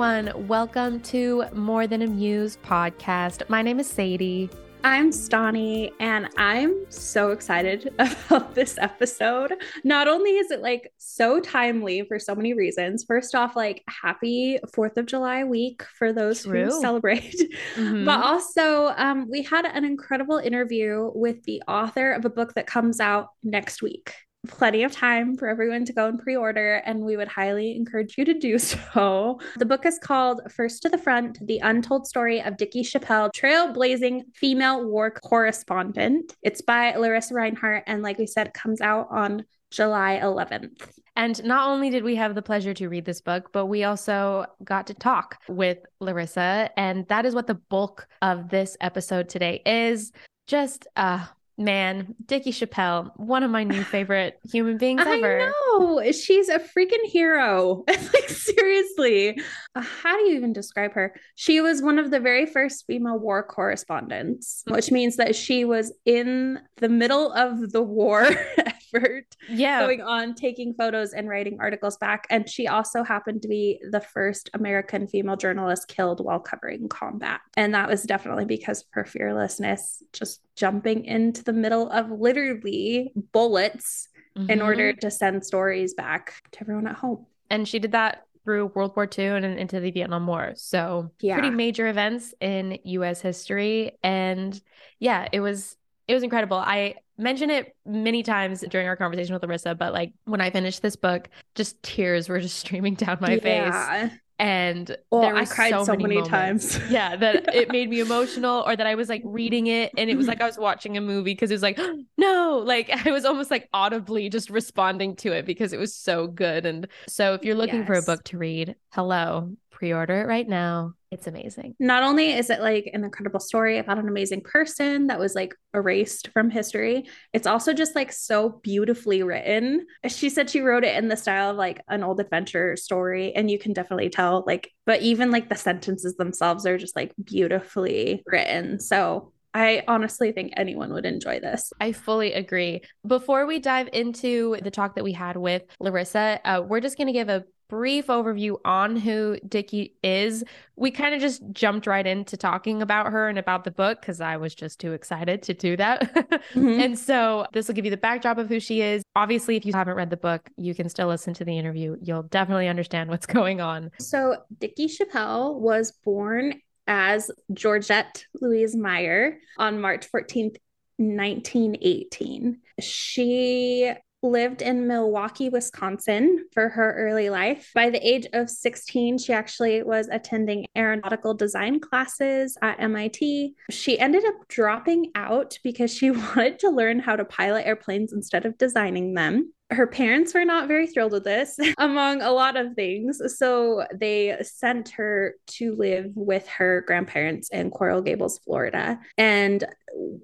[0.00, 0.48] everyone.
[0.48, 3.46] Welcome to More Than a Muse podcast.
[3.50, 4.48] My name is Sadie.
[4.82, 9.52] I'm Stauney, and I'm so excited about this episode.
[9.84, 13.04] Not only is it like so timely for so many reasons.
[13.04, 16.64] First off, like happy 4th of July week for those True.
[16.64, 17.36] who celebrate.
[17.76, 18.04] Mm-hmm.
[18.04, 22.66] But also, um, we had an incredible interview with the author of a book that
[22.66, 24.14] comes out next week
[24.48, 28.16] plenty of time for everyone to go and pre order, and we would highly encourage
[28.16, 29.40] you to do so.
[29.56, 34.34] The book is called First to the Front The Untold Story of Dickey Chapelle, Trailblazing
[34.34, 36.34] Female War Correspondent.
[36.42, 40.88] It's by Lorissa Rinehart, and like we said, comes out on July 11th.
[41.16, 44.46] And not only did we have the pleasure to read this book, but we also
[44.64, 46.70] got to talk with Lorissa.
[46.76, 50.12] And that is what the bulk of this episode today is.
[50.46, 51.26] Just uh
[51.60, 55.42] man, Dickey Chapelle, one of my new favorite human beings ever.
[55.42, 56.10] I know.
[56.12, 57.84] She's a freaking hero.
[57.88, 59.38] like, seriously.
[59.74, 61.14] Uh, how do you even describe her?
[61.34, 65.92] She was one of the very first female war correspondents, which means that she was
[66.04, 68.28] in the middle of the war
[68.94, 69.80] effort yeah.
[69.80, 72.26] going on, taking photos and writing articles back.
[72.30, 77.40] And she also happened to be the first American female journalist killed while covering combat.
[77.56, 83.12] And that was definitely because of her fearlessness, just jumping into the middle of literally
[83.32, 84.50] bullets mm-hmm.
[84.50, 87.26] in order to send stories back to everyone at home.
[87.50, 90.52] And she did that through World War II and into the Vietnam War.
[90.56, 91.34] So yeah.
[91.34, 93.92] pretty major events in US history.
[94.02, 94.58] And
[94.98, 95.76] yeah, it was
[96.08, 96.56] it was incredible.
[96.56, 100.82] I mentioned it many times during our conversation with Lorissa, but like when I finished
[100.82, 104.08] this book, just tears were just streaming down my yeah.
[104.08, 106.80] face and I cried so, so many, many times.
[106.90, 110.16] yeah, that it made me emotional, or that I was like reading it and it
[110.16, 111.78] was like I was watching a movie because it was like,
[112.16, 116.26] no, like I was almost like audibly just responding to it because it was so
[116.26, 116.64] good.
[116.64, 117.86] And so, if you're looking yes.
[117.86, 120.94] for a book to read, hello, pre-order it right now.
[121.10, 121.74] It's amazing.
[121.80, 125.56] Not only is it like an incredible story about an amazing person that was like
[125.74, 129.86] erased from history, it's also just like so beautifully written.
[130.06, 133.50] She said she wrote it in the style of like an old adventure story and
[133.50, 138.22] you can definitely tell like but even like the sentences themselves are just like beautifully
[138.26, 138.78] written.
[138.78, 141.72] So I honestly think anyone would enjoy this.
[141.80, 142.82] I fully agree.
[143.04, 147.08] Before we dive into the talk that we had with Lorissa, uh, we're just going
[147.08, 150.42] to give a brief overview on who Dickey is.
[150.74, 154.20] We kind of just jumped right into talking about her and about the book because
[154.20, 156.12] I was just too excited to do that.
[156.52, 156.80] mm-hmm.
[156.80, 159.04] And so this will give you the backdrop of who she is.
[159.14, 161.96] Obviously, if you haven't read the book, you can still listen to the interview.
[162.02, 163.92] You'll definitely understand what's going on.
[164.00, 170.56] So, Dickey Chapelle was born as Georgette Louise Meyer on March 14th,
[170.96, 172.58] 1918.
[172.80, 173.92] She
[174.22, 177.70] lived in Milwaukee, Wisconsin for her early life.
[177.74, 183.54] By the age of 16, she actually was attending aeronautical design classes at MIT.
[183.70, 188.44] She ended up dropping out because she wanted to learn how to pilot airplanes instead
[188.46, 192.74] of designing them her parents were not very thrilled with this, among a lot of
[192.74, 193.20] things.
[193.38, 198.98] So they sent her to live with her grandparents in Coral Gables, Florida.
[199.16, 199.64] And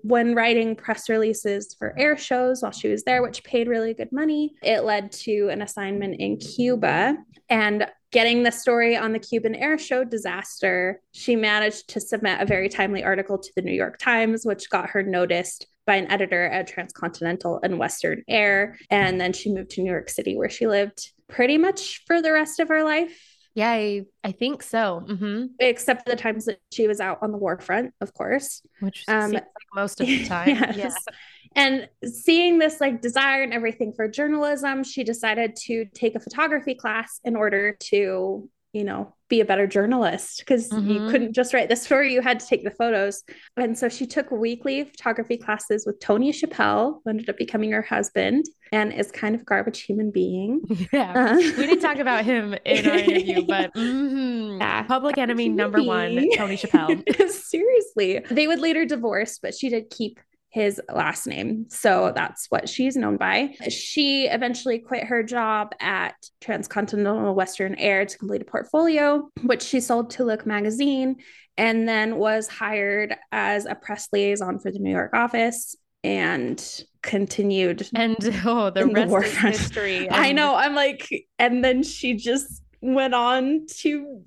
[0.03, 4.13] when writing press releases for air shows while she was there, which paid really good
[4.13, 7.17] money, it led to an assignment in Cuba.
[7.49, 12.47] And getting the story on the Cuban air show disaster, she managed to submit a
[12.47, 16.45] very timely article to the New York Times, which got her noticed by an editor
[16.45, 18.77] at Transcontinental and Western Air.
[18.91, 22.33] And then she moved to New York City, where she lived pretty much for the
[22.33, 23.23] rest of her life.
[23.55, 25.03] Yeah, I, I think so.
[25.09, 25.47] Mm-hmm.
[25.61, 28.61] Except for the times that she was out on the war front, of course.
[28.81, 30.49] Which um, like most of the time.
[30.49, 30.77] yes.
[30.77, 31.15] Yeah.
[31.57, 36.75] And seeing this like desire and everything for journalism, she decided to take a photography
[36.75, 40.91] class in order to you know, be a better journalist because mm-hmm.
[40.91, 43.25] you couldn't just write the story, you had to take the photos.
[43.57, 47.81] And so she took weekly photography classes with Tony Chapelle, who ended up becoming her
[47.81, 50.61] husband and is kind of garbage human being.
[50.93, 51.33] Yeah.
[51.33, 54.61] Uh, we didn't talk about him in our interview, but mm-hmm.
[54.61, 55.89] yeah, public enemy number being.
[55.89, 57.03] one, Tony Chapelle.
[57.29, 58.21] Seriously.
[58.31, 60.21] They would later divorce, but she did keep
[60.57, 61.67] his last name.
[61.69, 63.55] So that's what she's known by.
[63.69, 69.81] She eventually quit her job at Transcontinental Western Air to complete a portfolio, which she
[69.81, 71.17] sold to Look magazine,
[71.59, 77.87] and then was hired as a press liaison for the New York office and continued.
[77.95, 78.17] And
[78.47, 80.11] oh, the rest the is history.
[80.11, 80.55] I know.
[80.55, 81.07] I'm like,
[81.39, 84.23] and then she just went on to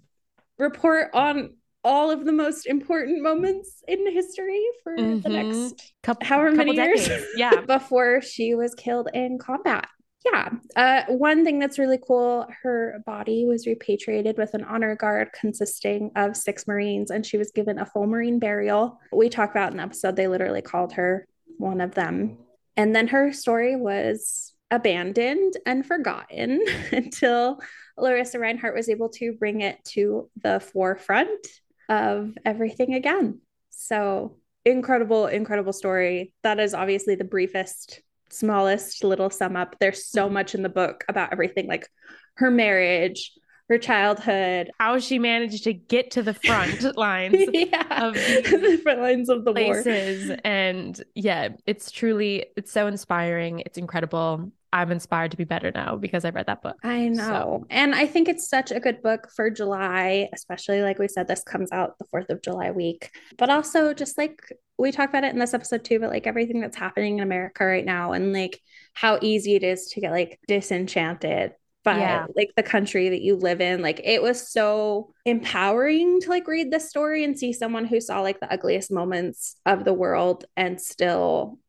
[0.60, 1.56] report on
[1.90, 5.22] all of the most important moments in history for mm-hmm.
[5.22, 9.88] the next couple, however many years yeah before she was killed in combat
[10.26, 10.50] yeah.
[10.76, 16.12] Uh, one thing that's really cool her body was repatriated with an honor guard consisting
[16.18, 19.00] of six Marines, and she was given a full Marine burial.
[19.14, 21.26] We talk about in an episode, they literally called her
[21.58, 22.38] one of them.
[22.76, 27.60] And then her story was abandoned and forgotten until
[27.98, 31.48] Lorissa Rinehart was able to bring it to the forefront
[31.90, 33.42] of everything again.
[33.72, 36.34] So incredible, incredible story.
[36.44, 39.76] That is obviously the briefest smallest little sum up.
[39.80, 40.36] There's so mm-hmm.
[40.36, 41.90] much in the book about everything like
[42.36, 43.34] her marriage,
[43.70, 48.80] her childhood, how she managed to get to the front lines yeah, of the, the
[48.82, 50.30] front lines of the places.
[50.30, 50.38] war.
[50.44, 53.62] And yeah, it's truly it's so inspiring.
[53.66, 54.52] It's incredible.
[54.72, 56.78] I'm inspired to be better now because I read that book.
[56.84, 57.24] I know.
[57.24, 57.66] So.
[57.70, 61.44] And I think it's such a good book for July, especially like we said, this
[61.44, 63.12] comes out the 4th of July week.
[63.38, 64.42] But also, just like
[64.78, 67.66] we talked about it in this episode too, but like everything that's happening in America
[67.66, 68.62] right now and like
[68.94, 72.26] how easy it is to get like disenchanted by yeah.
[72.36, 73.82] like the country that you live in.
[73.82, 78.22] Like it was so empowering to like read this story and see someone who saw
[78.22, 81.60] like the ugliest moments of the world and still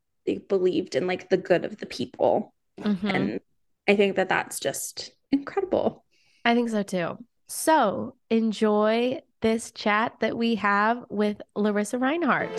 [0.48, 2.52] believed in like the good of the people.
[2.80, 3.06] Mm-hmm.
[3.06, 3.40] And
[3.88, 6.04] I think that that's just incredible.
[6.44, 7.18] I think so too.
[7.46, 12.50] So enjoy this chat that we have with Lorissa Rinehart.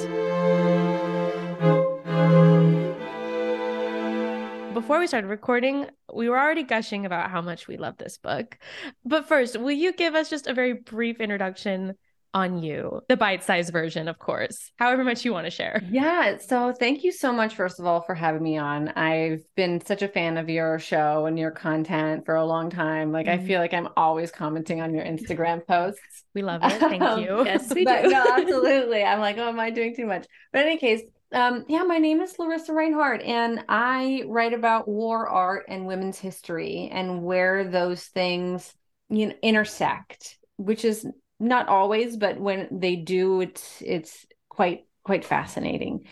[4.73, 8.57] Before we started recording, we were already gushing about how much we love this book.
[9.05, 11.95] But first, will you give us just a very brief introduction
[12.33, 15.81] on you, the bite sized version, of course, however much you want to share.
[15.89, 16.37] Yeah.
[16.37, 18.89] So thank you so much, first of all, for having me on.
[18.89, 23.11] I've been such a fan of your show and your content for a long time.
[23.11, 23.43] Like, mm-hmm.
[23.43, 26.23] I feel like I'm always commenting on your Instagram posts.
[26.33, 26.79] We love it.
[26.79, 27.43] Thank um, you.
[27.45, 28.09] yes, we do.
[28.09, 29.03] no, absolutely.
[29.03, 30.25] I'm like, oh, am I doing too much?
[30.53, 31.01] But in any case,
[31.33, 36.19] um, yeah, my name is Lorissa Rinehart, and I write about war art and women's
[36.19, 38.73] history and where those things
[39.09, 41.07] you know, intersect, which is
[41.41, 46.05] not always, but when they do, it's it's quite quite fascinating.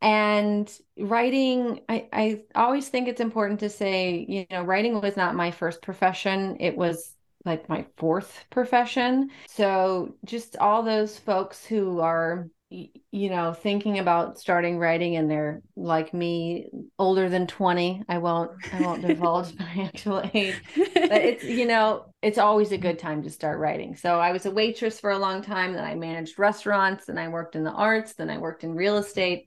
[0.00, 5.34] And writing, I, I always think it's important to say, you know, writing was not
[5.34, 6.58] my first profession.
[6.60, 9.30] It was like my fourth profession.
[9.48, 15.62] So just all those folks who are you know thinking about starting writing and they're
[15.74, 16.68] like me
[16.98, 22.12] older than 20 i won't i won't divulge my actual age but it's you know
[22.20, 23.96] it's always a good time to start writing.
[23.96, 27.28] So i was a waitress for a long time then i managed restaurants then i
[27.28, 29.46] worked in the arts then i worked in real estate.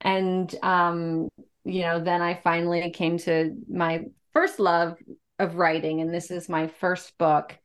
[0.00, 1.28] And um
[1.64, 4.96] you know then i finally came to my first love
[5.38, 7.58] of writing and this is my first book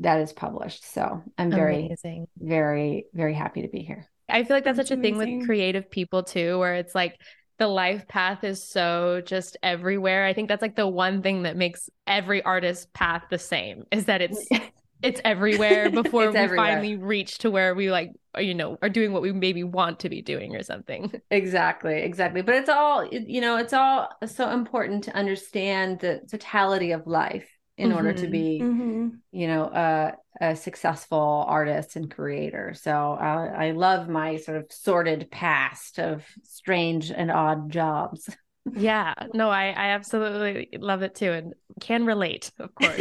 [0.00, 0.90] that is published.
[0.90, 2.28] So i'm very Amazing.
[2.38, 5.16] very very happy to be here I feel like that's, that's such amazing.
[5.16, 7.20] a thing with creative people too, where it's like
[7.58, 10.24] the life path is so just everywhere.
[10.24, 14.04] I think that's like the one thing that makes every artist's path the same is
[14.06, 14.46] that it's
[15.02, 16.66] it's everywhere before it's we everywhere.
[16.66, 20.08] finally reach to where we like you know are doing what we maybe want to
[20.08, 21.12] be doing or something.
[21.30, 22.42] Exactly, exactly.
[22.42, 27.48] But it's all you know, it's all so important to understand the totality of life
[27.78, 27.96] in mm-hmm.
[27.96, 28.32] order to mm-hmm.
[28.32, 29.08] be mm-hmm.
[29.30, 34.66] you know a, a, successful artist and creator so I, I love my sort of
[34.70, 38.28] sordid past of strange and odd jobs
[38.74, 43.00] yeah no i i absolutely love it too and can relate of course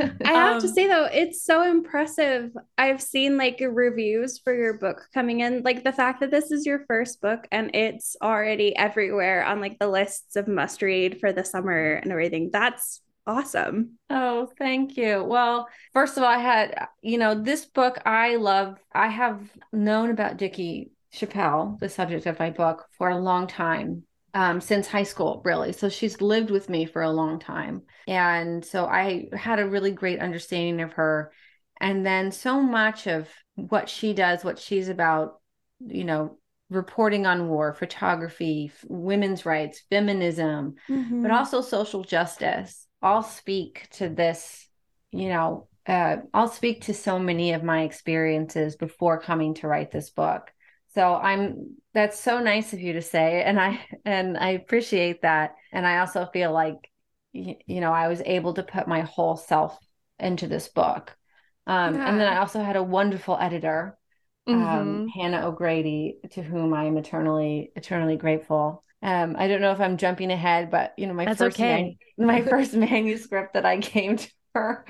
[0.00, 4.74] i have um, to say though it's so impressive i've seen like reviews for your
[4.74, 8.74] book coming in like the fact that this is your first book and it's already
[8.76, 13.98] everywhere on like the lists of must read for the summer and everything that's awesome.
[14.10, 15.24] Oh, thank you.
[15.24, 18.78] Well, first of all, I had, you know, this book I love.
[18.92, 19.40] I have
[19.72, 24.04] known about Dickey Chapelle, the subject of my book, for a long time.
[24.36, 25.70] Um, since high school, really.
[25.72, 27.82] So she's lived with me for a long time.
[28.08, 31.30] And so I had a really great understanding of her.
[31.80, 35.40] And then so much of what she does, what she's about,
[35.86, 36.38] you know,
[36.68, 41.22] reporting on war, photography, women's rights, feminism, mm-hmm.
[41.22, 44.66] but also social justice I'll speak to this,
[45.12, 49.90] you know, uh, I'll speak to so many of my experiences before coming to write
[49.90, 50.50] this book.
[50.94, 55.56] So I'm that's so nice of you to say and I and I appreciate that
[55.72, 56.90] and I also feel like
[57.32, 59.76] you, you know I was able to put my whole self
[60.18, 61.14] into this book.
[61.66, 62.08] Um, yeah.
[62.08, 63.98] and then I also had a wonderful editor
[64.46, 64.78] um, mm-hmm.
[64.78, 68.83] um, Hannah O'Grady, to whom I am eternally, eternally grateful.
[69.04, 71.96] Um, I don't know if I'm jumping ahead, but you know, my That's first okay.
[72.18, 74.86] man- my first manuscript that I came to her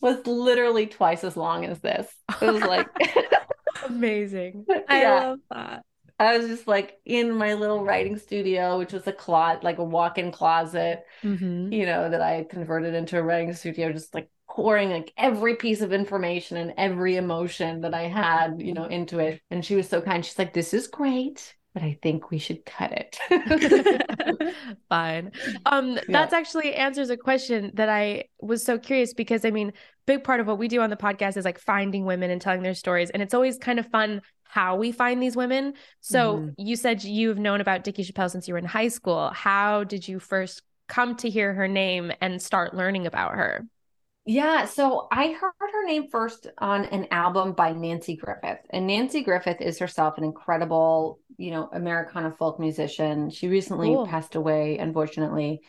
[0.00, 2.06] was literally twice as long as this.
[2.40, 2.88] It was like
[3.86, 4.66] amazing.
[4.88, 5.82] I love that.
[6.20, 9.84] I was just like in my little writing studio, which was a closet, like a
[9.84, 11.72] walk-in closet, Mhm.
[11.72, 15.54] you know, that I had converted into a writing studio, just like pouring like every
[15.56, 19.40] piece of information and every emotion that I had, you know, into it.
[19.50, 20.24] And she was so kind.
[20.24, 23.18] She's like, "This is great, but I think we should cut it."
[24.88, 25.32] Fine.
[25.66, 26.20] Um, Yeah.
[26.20, 29.72] that's actually answers a question that I was so curious because I mean,
[30.06, 32.62] big part of what we do on the podcast is like finding women and telling
[32.62, 33.10] their stories.
[33.10, 35.74] And it's always kind of fun how we find these women.
[36.00, 36.54] So Mhm.
[36.56, 39.30] you said you've known about Dickey Chapelle since you were in high school.
[39.34, 43.66] How did you first come to hear her name and start learning about her?
[44.30, 48.58] Yeah, so I heard her name first on an album by Nanci Griffith.
[48.68, 53.30] And Nanci Griffith is herself an incredible, you know, Americana folk musician.
[53.30, 54.06] She recently Cool.
[54.06, 55.62] passed away, unfortunately,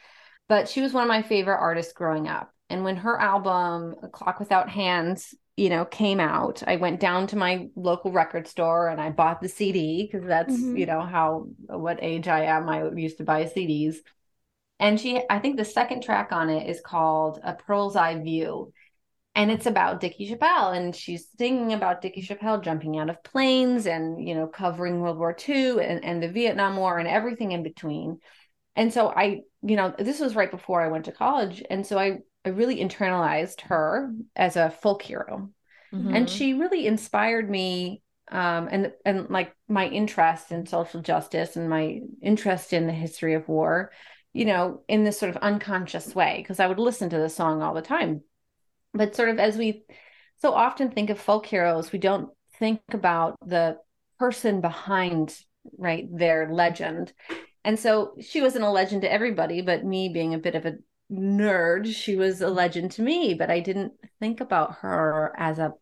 [0.49, 2.51] but she was one of my favorite artists growing up.
[2.69, 7.27] And when her album, A Clock Without Hands, you know, came out, I went down
[7.27, 10.77] to my local record store and I bought the CD because that's, Mhm.
[10.77, 12.67] you know, how what age I am.
[12.67, 14.01] I used to buy CDs.
[14.79, 18.73] And she, I think the second track on it is called A Pearl's Eye View.
[19.35, 20.71] And it's about Dickey Chapelle.
[20.71, 25.17] And she's singing about Dickey Chapelle jumping out of planes and, you know, covering World
[25.17, 28.19] War II and, and the Vietnam War and everything in between.
[28.75, 31.63] And so I, you know, this was right before I went to college.
[31.69, 35.49] And so I, I really internalized her as a folk hero
[35.91, 36.15] Mhm.
[36.15, 41.67] and she really inspired me um, and and like my interest in social justice and
[41.67, 43.91] my interest in the history of war
[44.33, 47.61] you know in this sort of unconscious way because i would listen to the song
[47.61, 48.21] all the time.
[48.93, 49.83] But sort of as we
[50.41, 53.77] so often think of folk heroes we don't think about the
[54.17, 55.37] person behind
[55.77, 57.13] right their legend.
[57.63, 60.77] And so she wasn't a legend to everybody but me being a bit of a
[61.11, 65.73] nerd she was a legend to me but i didn't think about her as a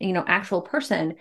[0.00, 1.14] you know actual person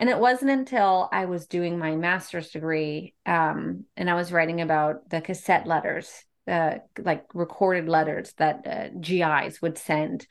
[0.00, 4.60] and it wasn't until i was doing my master's degree um, and i was writing
[4.60, 6.10] about the cassette letters
[6.48, 10.26] uh, like recorded letters that uh, gis would send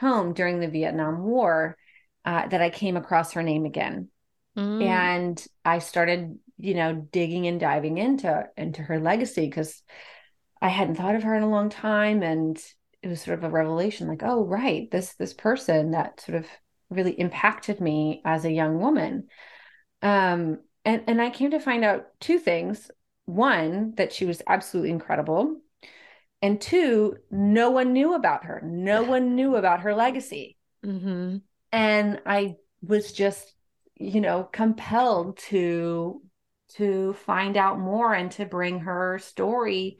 [0.00, 1.76] home during the vietnam war
[2.24, 4.08] uh, that i came across her name again
[4.56, 4.82] Mm.
[4.82, 9.80] and i started you know digging and diving into into her legacy because
[10.60, 12.60] i hadn't thought of her in a long time and
[13.00, 16.46] it was sort of a revelation like oh right this this person that sort of
[16.90, 19.28] really impacted me as a young woman.
[20.02, 22.90] Um and and i came to find out two things.
[23.26, 25.60] One that she was absolutely incredible.
[26.42, 28.60] And two no one knew about her.
[28.64, 30.56] No one knew about her legacy.
[30.84, 31.42] Mhm.
[31.72, 33.52] and i was just
[33.96, 36.22] you know compelled to
[36.68, 39.98] to find out more and to bring her story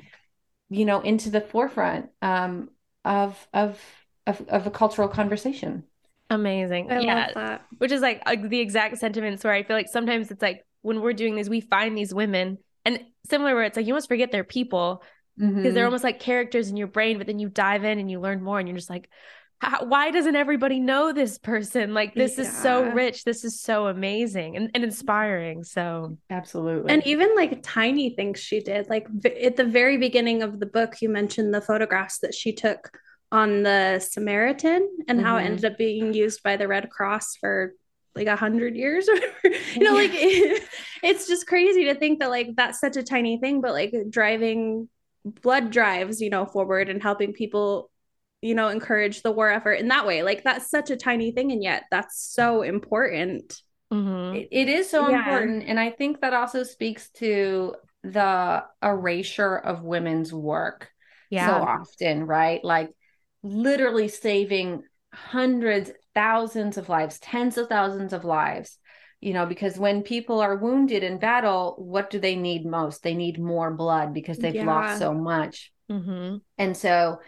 [0.68, 2.70] you know into the forefront um
[3.04, 3.80] of of
[4.26, 5.84] of, of a cultural conversation
[6.30, 6.90] Amazing.
[6.90, 7.14] I yeah.
[7.14, 7.64] love that.
[7.78, 11.00] which is like uh, the exact sentiments where I feel like sometimes it's like when
[11.00, 14.32] we're doing this, we find these women and similar where it's like you almost forget
[14.32, 15.02] they're people
[15.36, 15.74] because Mm-hmm.
[15.74, 18.42] they're almost like characters in your brain, but then you dive in and you learn
[18.42, 19.08] more and you're just like,
[19.82, 21.92] why doesn't everybody know this person?
[21.92, 23.24] Like this is so rich.
[23.24, 25.64] This is so amazing and, and inspiring.
[25.64, 30.42] So absolutely And even like tiny things she did, like v- at the very beginning
[30.42, 32.90] of the book, you mentioned the photographs that she took
[33.32, 35.44] on the Samaritan and how it Mhm.
[35.44, 37.74] ended up being used by the Red Cross for
[38.14, 39.16] like a hundred years or.
[39.76, 40.10] You know, like
[41.02, 44.88] it's just crazy to think that like that's such a tiny thing, but like driving
[45.24, 47.90] blood drives, you know, forward and helping people,
[48.42, 50.22] you know, encourage the war effort in that way.
[50.22, 53.62] Like that's such a tiny thing, and yet that's so important.
[53.90, 54.40] mhm.
[54.40, 55.16] It, it is so Yeah.
[55.16, 55.64] important.
[55.66, 60.90] And I think that also speaks to the erasure of women's work
[61.30, 61.46] yeah.
[61.46, 62.62] so often, right?
[62.64, 62.90] Like
[63.42, 68.78] literally saving hundreds, thousands of lives, tens of thousands of lives.
[69.20, 73.02] You know, because when people are wounded in battle, what do they need most?
[73.02, 74.64] They need more blood because they've Yeah.
[74.64, 75.72] lost so much.
[75.88, 77.20] hmm And so,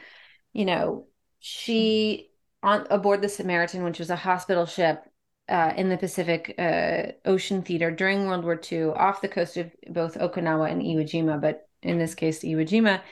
[0.52, 1.06] you know,
[1.40, 2.30] she
[2.62, 5.04] on aboard the Samaritan, which was a hospital ship
[5.48, 9.70] uh, in the Pacific uh, Ocean Theater during World War II, off the coast of
[9.88, 13.02] both Okinawa and Iwo Jima, but in this case, Iwo Jima.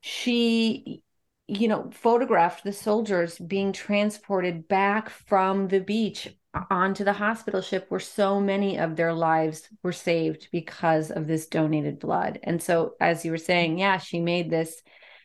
[0.00, 1.01] She,
[1.58, 6.28] you know, photographed the soldiers being transported back from the beach
[6.70, 11.46] onto the hospital ship where so many of their lives were saved because of this
[11.46, 12.38] donated blood.
[12.42, 14.82] And so, as you were saying, yeah, she made this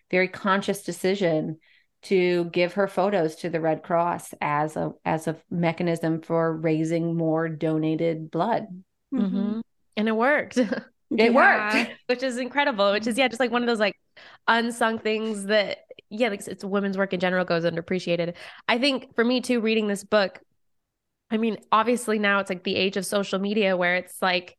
[0.10, 1.58] very conscious decision
[2.04, 7.16] to give her photos to the Red Cross as a as a mechanism for raising
[7.18, 8.68] more donated blood.
[9.12, 9.60] hmm
[9.96, 10.58] And it worked.
[11.18, 11.86] It Yeah.
[11.86, 11.98] worked.
[12.08, 13.96] which is incredible which is yeah just like one of those like
[14.48, 15.80] unsung things that
[16.10, 18.36] yeah like it's women's work in general goes underappreciated.
[18.68, 20.40] I think for me too reading this book
[21.30, 24.58] i mean obviously now it's like the age of social media where it's like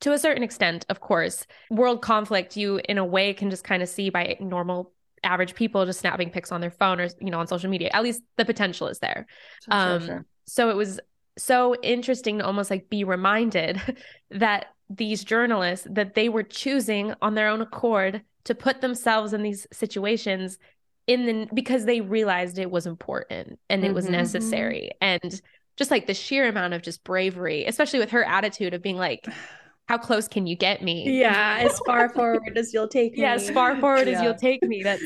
[0.00, 3.82] to a certain extent, of course, world conflict, you in a way can just kind
[3.82, 4.92] of see by normal
[5.24, 7.90] average people just snapping pics on their phone or you know on social media.
[7.92, 9.26] At least the potential is there.
[9.64, 10.26] Sure, um sure.
[10.46, 11.00] so it was
[11.36, 13.80] so interesting to almost like be reminded
[14.30, 19.42] that these journalists that they were choosing on their own accord to put themselves in
[19.42, 20.58] these situations
[21.06, 24.12] in the because they realized it was important and it was mm-hmm.
[24.12, 25.40] necessary and
[25.76, 29.26] just like the sheer amount of just bravery especially with her attitude of being like
[29.86, 33.32] how close can you get me yeah as far forward as you'll take me yeah
[33.32, 34.18] as far forward yeah.
[34.18, 35.02] as you'll take me that's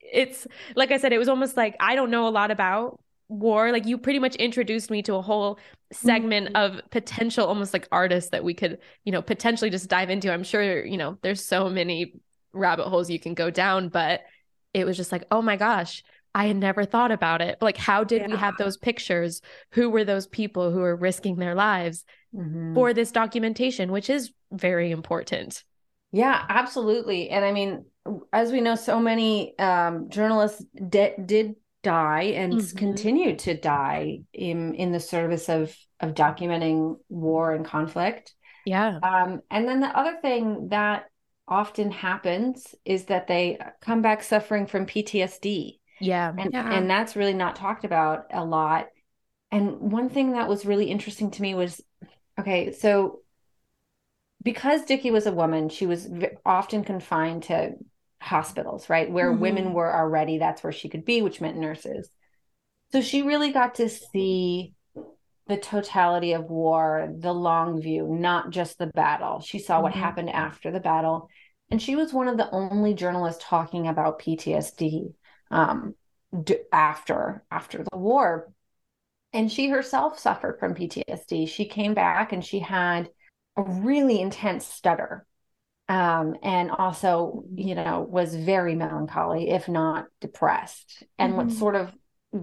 [0.00, 3.72] it's like i said it was almost like i don't know a lot about war
[3.72, 5.58] like you pretty much introduced me to a whole
[5.92, 6.76] segment mm-hmm.
[6.76, 10.44] of potential almost like artists that we could you know potentially just dive into i'm
[10.44, 12.14] sure you know there's so many
[12.52, 14.20] rabbit holes you can go down but
[14.74, 16.04] it was just like oh my gosh
[16.34, 18.28] i had never thought about it like how did yeah.
[18.28, 19.42] we have those pictures
[19.72, 22.04] who were those people who were risking their lives
[22.34, 22.74] mm-hmm.
[22.74, 25.64] for this documentation which is very important
[26.12, 27.84] yeah absolutely and i mean
[28.32, 31.56] as we know so many um, journalists de- did
[31.86, 32.76] die and mm-hmm.
[32.76, 38.34] continue to die in in the service of of documenting war and conflict.
[38.64, 38.98] Yeah.
[39.00, 41.04] Um, and then the other thing that
[41.46, 45.78] often happens is that they come back suffering from PTSD.
[46.00, 46.32] Yeah.
[46.36, 46.72] And yeah.
[46.72, 48.88] and that's really not talked about a lot.
[49.52, 51.80] And one thing that was really interesting to me was
[52.36, 53.20] okay, so
[54.42, 56.08] because Dickey was a woman, she was
[56.44, 57.74] often confined to
[58.26, 59.10] hospitals, right?
[59.10, 59.40] Where mm-hmm.
[59.40, 62.10] women were already, that's where she could be, which meant nurses.
[62.92, 64.74] So she really got to see
[65.46, 69.40] the totality of war, the long view, not just the battle.
[69.40, 69.84] She saw mm-hmm.
[69.84, 71.28] what happened after the battle.
[71.70, 75.14] And she was one of the only journalists talking about PTSD
[75.50, 75.94] um,
[76.42, 78.52] d- after after the war.
[79.32, 81.48] And she herself suffered from PTSD.
[81.48, 83.08] She came back and she had
[83.56, 85.26] a really intense stutter
[85.88, 91.04] um, and also, you know, was very melancholy, if not depressed.
[91.18, 91.48] And mm-hmm.
[91.48, 91.92] what sort of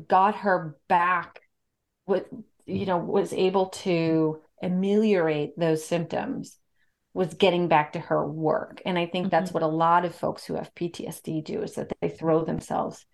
[0.08, 1.42] got her back,
[2.06, 2.26] with
[2.66, 6.58] you know, was able to ameliorate those symptoms
[7.14, 8.82] was getting back to her work.
[8.86, 9.30] And I think mm-hmm.
[9.30, 13.06] that's what a lot of folks who have PTSD do is that they throw themselves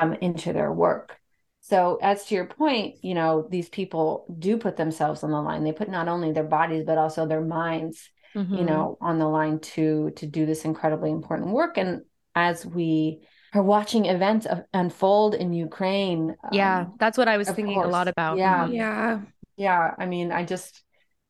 [0.00, 1.16] um, into their work.
[1.60, 5.64] So, as to your point, you know, these people do put themselves on the line.
[5.64, 8.54] They put not only their bodies, but also their minds mm-hmm.
[8.54, 12.02] you know on the line to to do this incredibly important work and
[12.34, 13.20] as we
[13.54, 17.90] are watching events unfold in Ukraine yeah um, that's what I was thinking course, a
[17.90, 18.74] lot about yeah mm-hmm.
[18.74, 19.20] yeah
[19.56, 20.82] yeah I mean I just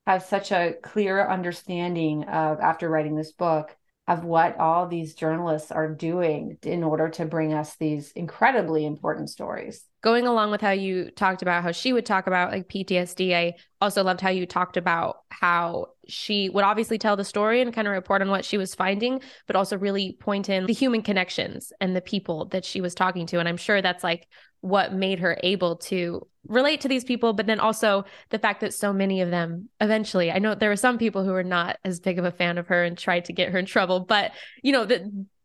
[0.06, 3.76] have such a clear understanding of after writing this book
[4.08, 9.28] of what all these journalists are doing in order to bring us these incredibly important
[9.28, 9.84] stories.
[10.00, 13.54] Going along with how you talked about how she would talk about like PTSD, I
[13.80, 17.88] also loved how you talked about how she would obviously tell the story and kind
[17.88, 21.72] of report on what she was finding, but also really point in the human connections
[21.80, 23.40] and the people that she was talking to.
[23.40, 24.28] And I'm sure that's like
[24.60, 28.74] what made her able to relate to these people, but then also the fact that
[28.74, 32.00] so many of them eventually, I know there were some people who were not as
[32.00, 34.30] big of a fan of her and tried to get her in trouble, but
[34.62, 35.02] you know, that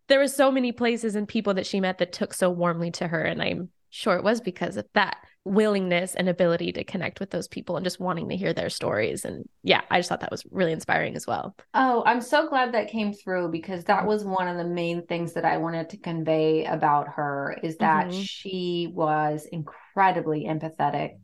[0.07, 3.07] there were so many places and people that she met that took so warmly to
[3.07, 3.21] her.
[3.21, 7.47] And I'm sure it was because of that willingness and ability to connect with those
[7.47, 9.23] people and just wanting to hear their stories.
[9.23, 11.55] And yeah, I just thought that was really inspiring as well.
[11.75, 15.33] Oh, I'm so glad that came through because that was one of the main things
[15.33, 18.21] that I wanted to convey about her is that mm-hmm.
[18.21, 21.19] she was incredibly empathetic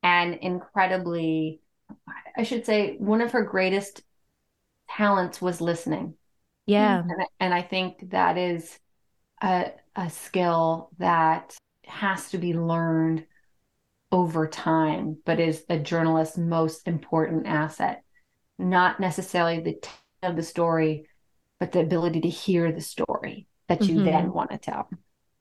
[0.00, 1.60] and incredibly,
[2.36, 4.02] I should say, one of her greatest
[4.88, 6.14] talents was listening.
[6.66, 7.00] Yeah.
[7.00, 8.78] And, and I think that is
[9.42, 13.26] a, a skill that has to be learned
[14.12, 18.02] over time, but is a journalist's most important asset.
[18.58, 19.90] Not necessarily the t-
[20.22, 21.08] of the story,
[21.58, 24.04] but the ability to hear the story that you mm-hmm.
[24.04, 24.88] then want to tell.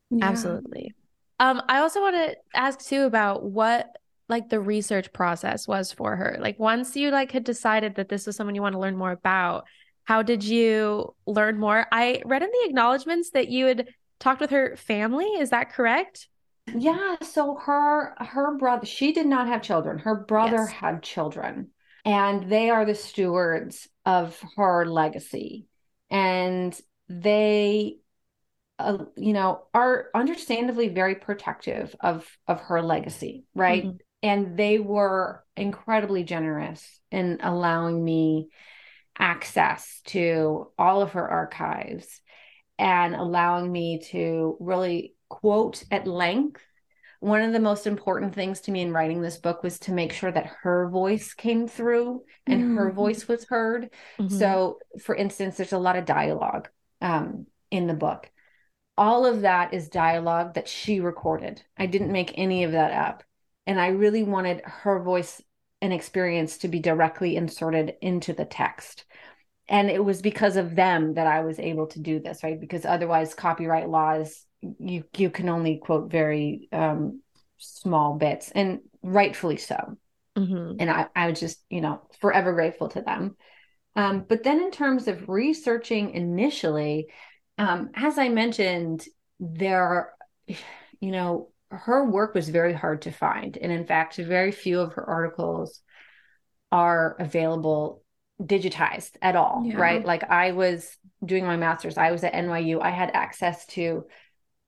[0.10, 0.26] Yeah.
[0.26, 0.94] Absolutely.
[1.40, 6.16] Um, I also want to ask too about what like the research process was for
[6.16, 6.38] her.
[6.40, 9.12] Like once you like had decided that this was someone you want to learn more
[9.12, 9.66] about,
[10.04, 11.86] how did you learn more?
[11.92, 15.26] I read in the acknowledgments that you had talked with her family.
[15.26, 16.28] Is that correct?
[16.74, 20.00] Yeah, so her her brother she did not have children.
[20.00, 20.72] Her brother yes.
[20.72, 21.70] had children
[22.06, 25.68] and they are the stewards of her legacy.
[26.10, 27.98] And they
[28.78, 33.84] uh, you know are understandably very protective of of her legacy, right?
[33.84, 33.98] Mm-hmm.
[34.22, 38.50] And they were incredibly generous in allowing me
[39.18, 42.22] access to all of her archives
[42.78, 46.62] and allowing me to really quote at length
[47.26, 50.14] one of the most important things to me in writing this book was to make
[50.14, 52.78] sure that her voice came through and mm-hmm.
[52.78, 53.90] her voice was heard.
[54.20, 54.38] Mm-hmm.
[54.38, 56.70] So, for instance, there's a lot of dialogue
[57.02, 58.30] um, in the book.
[58.96, 61.64] All of that is dialogue that she recorded.
[61.76, 63.24] I didn't make any of that up.
[63.66, 65.42] And I really wanted her voice
[65.82, 69.04] and experience to be directly inserted into the text.
[69.68, 72.60] And it was because of them that I was able to do this, right?
[72.60, 74.46] Because otherwise, copyright laws
[74.80, 77.22] you you can only quote very um,
[77.58, 79.98] small bits, and rightfully so.
[80.38, 80.78] Mm-hmm.
[80.80, 83.36] And I I was just you know forever grateful to them.
[83.96, 87.08] Um, but then in terms of researching initially,
[87.58, 89.06] um, as I mentioned,
[89.40, 90.14] there,
[90.48, 94.94] you know, her work was very hard to find, and in fact, very few of
[94.94, 95.82] her articles
[96.72, 98.04] are available
[98.42, 99.78] digitized at all yeah.
[99.78, 104.04] right like i was doing my master's i was at nyu i had access to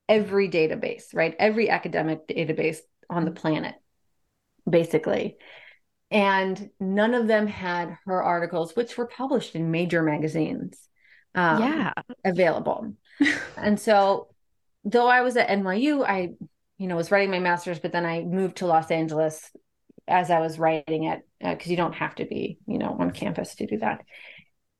[0.08, 1.34] every database, right?
[1.38, 2.78] Every academic database
[3.10, 3.74] on the planet,
[4.68, 5.36] basically.
[6.10, 10.88] And none of them had her articles, which were published in major magazines.
[11.34, 11.92] Um, yeah.
[12.24, 12.94] Available.
[13.56, 14.28] and so,
[14.84, 16.30] though I was at NYU, I,
[16.78, 19.50] you know, was writing my master's, but then I moved to Los Angeles
[20.06, 23.10] as I was writing it because uh, you don't have to be, you know, on
[23.10, 24.04] campus to do that.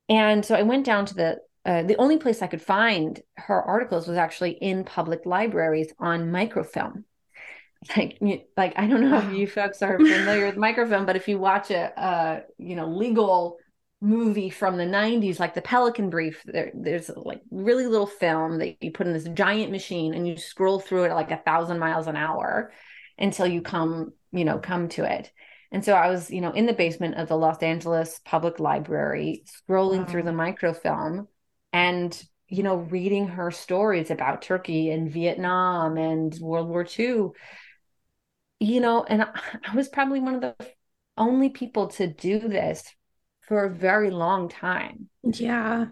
[0.09, 1.39] And so I went down to the
[1.69, 6.31] uh, the only place I could find her articles was actually in public libraries on
[6.31, 7.05] microfilm.
[7.97, 8.19] Like,
[8.57, 11.71] like I don't know if you folks are familiar with microfilm, but if you watch
[11.71, 13.59] a, a you know legal
[14.01, 18.83] movie from the 90s like the pelican brief there, there's like really little film that
[18.83, 21.79] you put in this giant machine and you scroll through it at like a thousand
[21.79, 22.73] miles an hour
[23.17, 25.33] until you come you know come to it
[25.73, 29.45] and so i was you know in the basement of the los angeles public library
[29.47, 30.05] scrolling wow.
[30.05, 31.27] through the microfilm
[31.73, 37.29] and you know reading her stories about turkey and vietnam and world war ii
[38.61, 40.57] you know and i was probably one of the
[41.19, 42.85] only people to do this
[43.43, 45.09] for a very long time.
[45.23, 45.87] Yeah.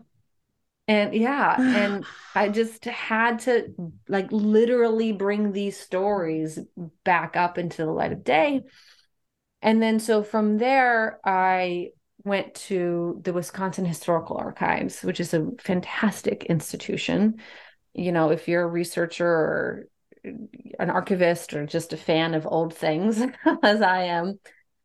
[0.88, 3.74] And yeah and i just had to
[4.08, 6.58] like literally bring these stories
[7.02, 8.62] back up into the light of day.
[9.62, 11.88] And then so from there i
[12.26, 17.36] went to the Wisconsin Historical Archives, which is a fantastic institution.
[17.94, 19.88] You know, if you're a researcher or
[20.24, 23.22] an archivist or just a fan of old things,
[23.62, 24.40] as I am,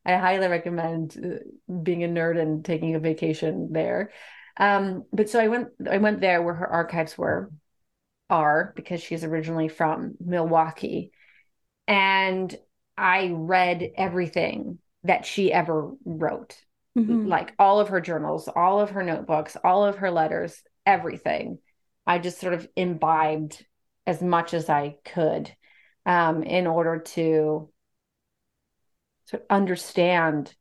[0.06, 4.12] I highly recommend uh, being a nerd and taking a vacation there.
[4.58, 7.52] Um, but so I went, I went there where her archives were,
[8.30, 11.12] are because she's originally from Milwaukee,
[11.88, 12.56] and
[12.96, 16.56] I read everything that she ever wrote
[16.98, 17.28] mm-hmm.
[17.28, 21.60] like all of her journals, all of her notebooks, all of her letters, everything.
[22.06, 23.66] I just sort of imbibed
[24.06, 25.54] as much as I could
[26.06, 27.70] um, in order to
[29.28, 30.54] to understand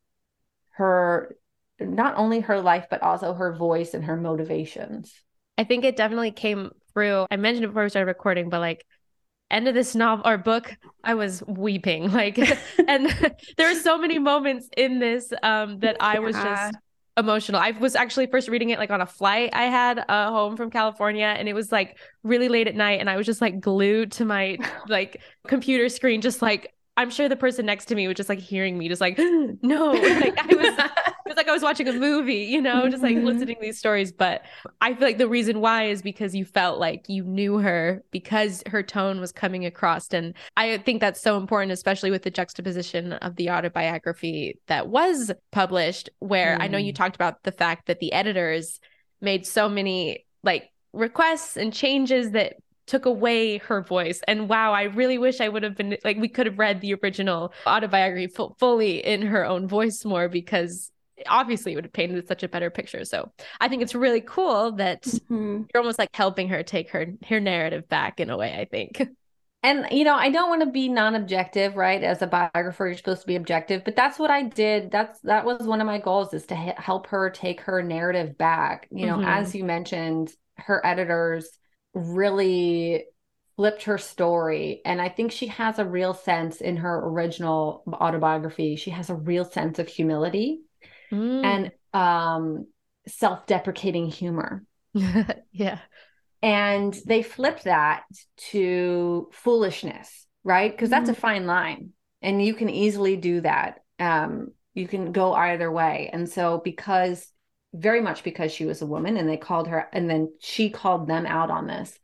[0.71, 1.35] her
[1.79, 5.13] not only her life but also her voice and her motivations.
[5.57, 7.25] I think it definitely came through.
[7.29, 8.85] I mentioned it before we started recording, but like
[9.51, 12.37] end of this novel or book i was weeping like
[12.87, 13.07] and
[13.57, 16.75] there are so many moments in this um that i was just
[17.17, 17.59] emotional.
[17.61, 20.71] I was actually first reading it like on a flight i had uh, home from
[20.71, 24.13] california and it was like really late at night and i was just like glued
[24.13, 28.17] to my like computer screen just like I'm sure the person next to me was
[28.17, 29.17] just like hearing me, just like,
[29.61, 30.91] no, like I was,
[31.31, 33.25] was like I was watching a movie, you know, just like mm-hmm.
[33.25, 34.11] listening to these stories.
[34.11, 34.43] But
[34.81, 38.63] I feel like the reason why is because you felt like you knew her because
[38.67, 40.13] her tone was coming across.
[40.13, 45.31] And I think that's so important, especially with the juxtaposition of the autobiography that was
[45.51, 46.61] published, where mm.
[46.61, 46.97] I know you mm.
[46.97, 48.79] talked about the fact that the editors
[49.21, 52.55] made so many like requests and changes that
[52.87, 54.21] took away her voice.
[54.27, 56.95] And wow, I really wish I would have been like, we could have read the
[56.95, 60.91] original autobiography f- fully in her own voice more because
[61.27, 63.05] obviously would have painted such a better picture.
[63.05, 65.63] So I think it's really cool that mm-hmm.
[65.73, 69.01] you're almost like helping her take her her narrative back in a way, I think.
[69.63, 72.03] And you know, I don't want to be non-objective, right?
[72.03, 74.89] As a biographer, you're supposed to be objective, but that's what I did.
[74.89, 78.87] That's that was one of my goals is to help her take her narrative back.
[78.89, 79.29] You know, mm-hmm.
[79.29, 81.47] as you mentioned, her editors
[81.93, 83.05] really
[83.55, 88.75] flipped her story and i think she has a real sense in her original autobiography
[88.75, 90.61] she has a real sense of humility
[91.11, 91.43] mm.
[91.43, 92.67] and um
[93.07, 94.63] self-deprecating humor
[95.51, 95.79] yeah
[96.41, 98.03] and they flip that
[98.37, 100.91] to foolishness right because mm.
[100.91, 101.17] that's a mm.
[101.17, 101.89] fine line
[102.21, 107.27] and you can easily do that um you can go either way and so because
[107.73, 111.07] very much because she was a woman and they called her and then she called
[111.07, 111.97] them out on this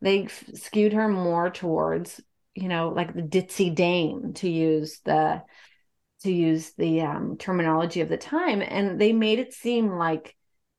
[0.00, 2.20] they f- skewed her more towards
[2.54, 5.42] you know, like the ditzy dame to use the
[6.22, 10.34] to use the um, terminology of the time, and they made it seem like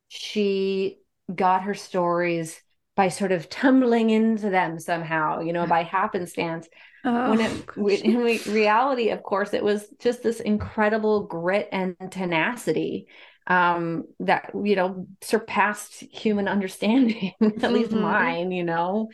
[0.08, 1.00] she
[1.34, 2.60] got her stories
[2.96, 6.68] by sort of tumbling into them somehow, you know, by happenstance.
[7.06, 8.18] Oh, when it in
[8.54, 13.08] reality, of course, it was just this incredible grit and tenacity
[13.48, 17.74] um, that you know surpassed human understanding, at mm-hmm.
[17.74, 18.52] least mine.
[18.52, 19.10] You know,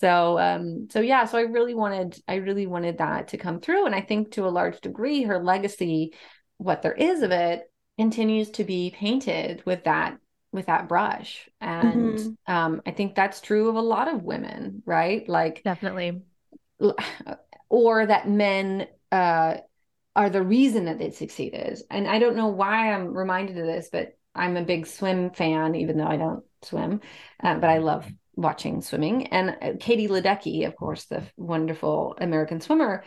[0.00, 3.86] so um, so yeah, so I really wanted I really wanted that to come through,
[3.86, 6.14] and I think to a large degree, her legacy,
[6.56, 10.16] what there is of it, continues to be painted with that
[10.52, 11.48] with that brush.
[11.60, 12.52] And mm-hmm.
[12.52, 15.28] um, i think that's true of a lot of women right?
[15.28, 16.22] Like definitely.
[17.68, 19.58] or that men uh,
[20.16, 21.78] are the reason that they succeeded.
[21.90, 25.74] And i don't know why i'm reminded of this but i'm a big swim fan
[25.74, 27.00] even though i don't swim
[27.42, 28.06] uh, but i love
[28.40, 33.04] watching swimming and uh, katie ledecky of course the wonderful american swimmer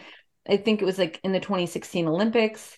[0.48, 2.78] i think it was like in the 2016 olympics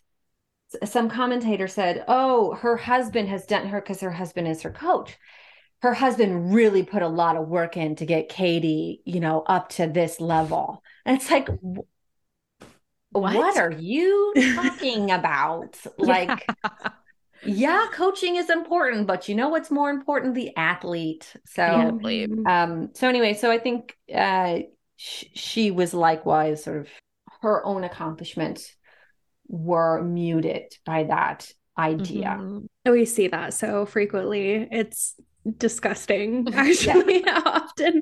[0.83, 5.17] some commentator said, "Oh, her husband has done her because her husband is her coach.
[5.81, 9.69] Her husband really put a lot of work in to get Katie, you know, up
[9.69, 11.47] to this level." And it's like,
[13.11, 15.77] what, what are you talking about?
[15.97, 16.47] Like,
[17.43, 20.35] yeah, coaching is important, but you know what's more important?
[20.35, 21.33] The athlete.
[21.45, 21.99] So,
[22.45, 24.59] um, so anyway, so I think uh,
[24.95, 26.87] sh- she was likewise sort of
[27.41, 28.75] her own accomplishments
[29.47, 32.37] were muted by that idea.
[32.39, 32.91] Mm-hmm.
[32.91, 34.67] We see that so frequently.
[34.71, 35.15] It's
[35.57, 37.41] disgusting actually yeah.
[37.45, 38.01] often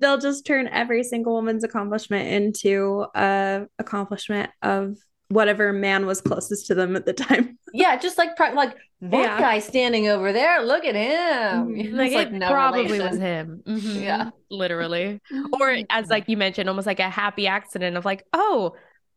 [0.00, 6.66] they'll just turn every single woman's accomplishment into a accomplishment of whatever man was closest
[6.66, 7.58] to them at the time.
[7.74, 9.38] yeah, just like like that yeah.
[9.38, 10.62] guy standing over there.
[10.62, 11.68] Look at him.
[11.68, 11.96] Mm-hmm.
[11.96, 13.10] Like, like, it no probably relation.
[13.10, 13.62] was him.
[13.66, 14.02] Mm-hmm.
[14.02, 15.20] Yeah, literally.
[15.52, 18.74] Or as like you mentioned, almost like a happy accident of like, oh,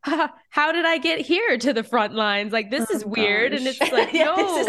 [0.50, 2.52] how did I get here to the front lines?
[2.52, 3.52] Like, this oh, is weird.
[3.52, 4.64] And it's like, yeah, no.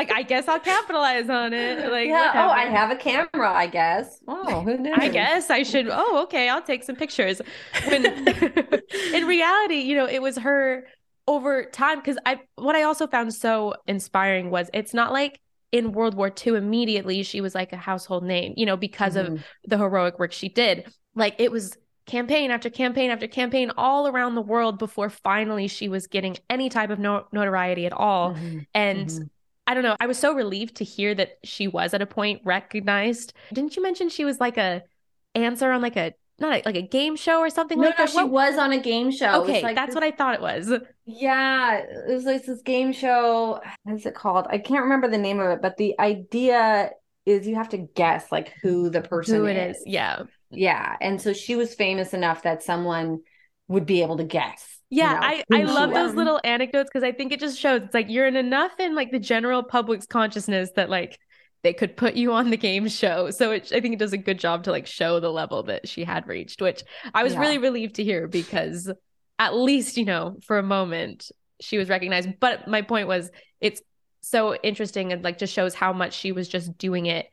[0.00, 1.90] Like, I guess I'll capitalize on it.
[1.90, 2.28] Like, yeah.
[2.28, 2.38] Whatever.
[2.38, 4.18] Oh, I have a camera, I guess.
[4.26, 4.94] Oh, who knows?
[4.98, 5.88] I guess I should.
[5.90, 6.48] Oh, okay.
[6.48, 7.42] I'll take some pictures.
[7.86, 8.06] When
[9.14, 10.86] in reality, you know, it was her
[11.26, 11.98] over time.
[11.98, 15.38] Because I, what I also found so inspiring was it's not like
[15.70, 19.34] in World War II, immediately she was like a household name, you know, because mm-hmm.
[19.34, 20.90] of the heroic work she did.
[21.14, 25.90] Like, it was campaign after campaign after campaign all around the world before finally she
[25.90, 28.32] was getting any type of no- notoriety at all.
[28.32, 28.60] Mm-hmm.
[28.72, 29.24] And mm-hmm.
[29.70, 32.42] I don't know, I was so relieved to hear that she was at a point
[32.44, 33.34] recognized.
[33.52, 34.82] Didn't you mention she was like a
[35.36, 38.04] answer on like a not a, like a game show or something no, like no,
[38.04, 38.10] that?
[38.10, 38.30] She what?
[38.30, 39.44] was on a game show.
[39.44, 40.72] Okay, like that's this, what I thought it was.
[41.06, 43.60] Yeah, it was like this game show.
[43.84, 44.48] What's it called?
[44.50, 46.90] I can't remember the name of it, but the idea
[47.24, 49.76] is you have to guess like who the person who it is.
[49.76, 49.84] is.
[49.86, 50.24] Yeah.
[50.50, 50.96] Yeah.
[51.00, 53.20] And so she was famous enough that someone
[53.68, 54.79] would be able to guess.
[54.90, 57.82] Yeah, you know, I, I love those little anecdotes because I think it just shows
[57.82, 61.18] it's like you're in enough in like the general public's consciousness that like
[61.62, 63.30] they could put you on the game show.
[63.30, 65.88] So it, I think it does a good job to like show the level that
[65.88, 66.82] she had reached, which
[67.14, 67.40] I was yeah.
[67.40, 68.90] really relieved to hear because
[69.38, 72.28] at least, you know, for a moment she was recognized.
[72.40, 73.82] But my point was it's
[74.22, 77.26] so interesting and like just shows how much she was just doing it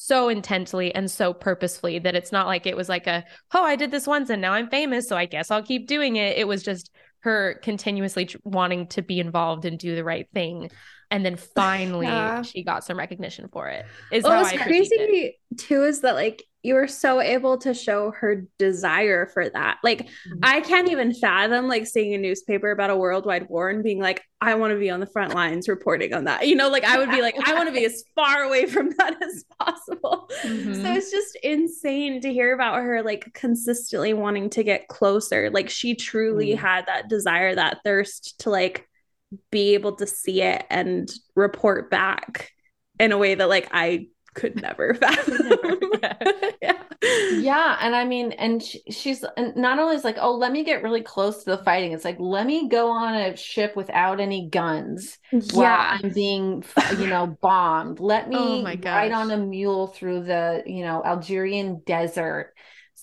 [0.00, 3.74] so intensely and so purposefully that it's not like it was like a oh I
[3.74, 6.38] did this once and now I'm famous so I guess I'll keep doing it.
[6.38, 10.70] It was just her continuously wanting to be involved and do the right thing
[11.10, 12.42] and then finally yeah.
[12.42, 13.86] she got some recognition for it.
[14.12, 15.34] Is well, what's crazy it.
[15.58, 19.78] too is that like you were so able to show her desire for that.
[19.84, 20.40] Like mm-hmm.
[20.42, 24.22] I can't even fathom like seeing a newspaper about a worldwide war and being like,
[24.40, 26.48] I want to be on the front lines reporting on that.
[26.48, 28.90] You know, like I would be like, I want to be as far away from
[28.98, 30.28] that as possible.
[30.42, 30.82] Mm-hmm.
[30.82, 35.50] So it's just insane to hear about her like consistently wanting to get closer.
[35.50, 36.64] Like she truly mm-hmm.
[36.64, 38.88] had that desire, that thirst to like
[39.50, 42.50] be able to see it and report back
[42.98, 44.08] in a way that like I
[44.40, 45.36] could never fathom.
[46.62, 46.82] yeah.
[47.02, 47.78] yeah.
[47.80, 50.82] And I mean, and she, she's and not only is like, oh, let me get
[50.82, 51.92] really close to the fighting.
[51.92, 55.40] It's like, let me go on a ship without any guns yeah.
[55.52, 56.64] while I'm being,
[56.98, 58.00] you know, bombed.
[58.00, 62.54] Let me oh ride on a mule through the, you know, Algerian desert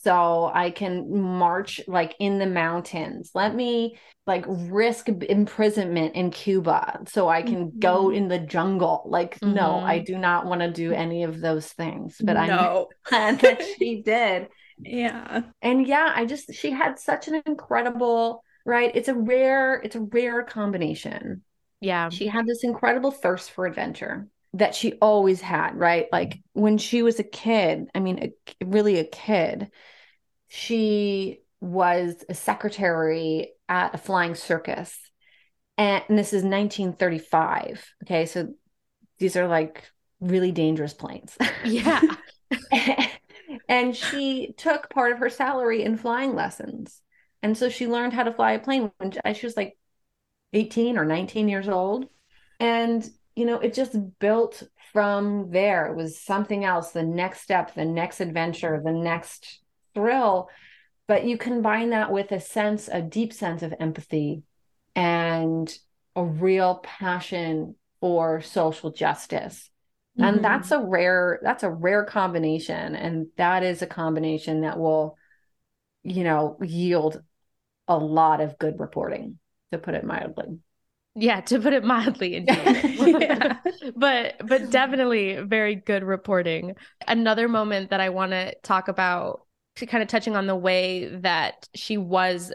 [0.06, 3.32] so I can march like in the mountains.
[3.34, 7.80] Let me like risk imprisonment in Cuba so I can mm-hmm.
[7.80, 9.02] go in the jungle.
[9.08, 9.56] Like, mm-hmm.
[9.56, 10.06] no, I mm-hmm.
[10.06, 12.18] do not want to do any of those things.
[12.24, 12.38] But.
[12.38, 14.48] I'm glad that she did.
[14.78, 15.44] Yeah.
[15.62, 18.92] And yeah, I just she had such an incredible, right?
[18.94, 21.44] It's a rare, it's a rare combination.
[21.80, 22.10] Yeah.
[22.10, 26.08] She had this incredible thirst for adventure that she always had, right?
[26.12, 28.20] Like when she was a kid, I mean,
[28.62, 29.70] a, really a kid,
[30.48, 34.98] she was a secretary at a flying circus.
[35.78, 37.86] And, and this is 1935.
[38.04, 38.26] Okay.
[38.26, 38.54] So
[39.18, 41.38] these are like really dangerous planes.
[41.64, 42.02] Yeah.
[43.70, 47.02] and she took part of her salary in flying lessons.
[47.42, 49.78] And so she learned how to fly a plane when she was like
[50.54, 52.08] 18 or 19 years old.
[52.60, 55.88] And, you know, it just built from there.
[55.88, 59.60] It was something else, the next step, the next adventure, the next
[59.96, 60.50] thrill.
[61.08, 64.44] But you combine that with a sense, a deep sense of empathy
[64.96, 65.76] and
[66.16, 69.70] a real passion for social justice.
[70.18, 70.24] Mm-hmm.
[70.24, 72.96] And that's a rare, that's a rare combination.
[72.96, 75.18] And that is a combination that will,
[76.04, 77.22] you know, yield
[77.88, 79.40] a lot of good reporting,
[79.72, 80.60] to put it mildly.
[81.18, 83.60] Yeah, to put it mildly, yeah.
[83.96, 86.76] but but definitely very good reporting.
[87.08, 89.45] Another moment that I want to talk about,
[89.76, 92.54] kind of touching on the way that she was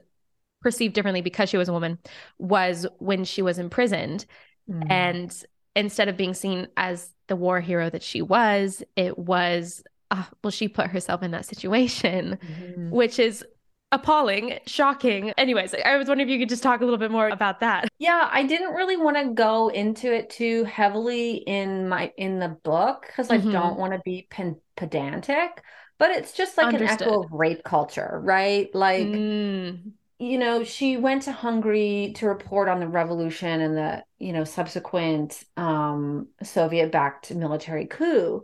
[0.62, 1.98] perceived differently because she was a woman,
[2.38, 4.26] was when she was imprisoned,
[4.68, 4.90] mm.
[4.90, 5.44] and
[5.76, 10.50] instead of being seen as the war hero that she was, it was uh, well,
[10.50, 12.90] she put herself in that situation, mm-hmm.
[12.90, 13.44] which is
[13.92, 15.30] appalling, shocking.
[15.36, 17.88] Anyways, I was wondering if you could just talk a little bit more about that.
[17.98, 22.48] Yeah, I didn't really want to go into it too heavily in my in the
[22.48, 23.48] book because mm-hmm.
[23.48, 25.62] I don't want to be pen- pedantic,
[26.00, 27.02] but it's just like Understood.
[27.02, 28.74] an echo of rape culture, right?
[28.74, 29.92] Like mm.
[30.18, 34.42] you know, she went to Hungary to report on the revolution and the, you know,
[34.42, 38.42] subsequent um Soviet backed military coup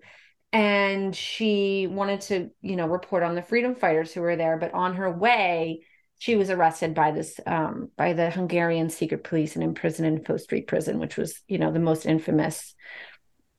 [0.53, 4.73] and she wanted to you know report on the freedom fighters who were there but
[4.73, 5.81] on her way
[6.19, 10.45] she was arrested by this um, by the hungarian secret police and imprisoned in fos
[10.45, 12.75] street prison which was you know the most infamous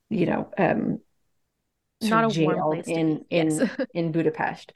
[0.10, 1.00] you know um
[2.02, 3.70] not a jail in in yes.
[3.94, 4.74] in budapest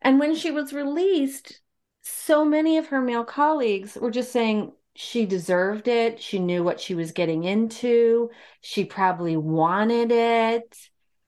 [0.00, 1.60] and when she was released
[2.02, 6.80] so many of her male colleagues were just saying she deserved it she knew what
[6.80, 8.30] she was getting into
[8.60, 10.76] she probably wanted it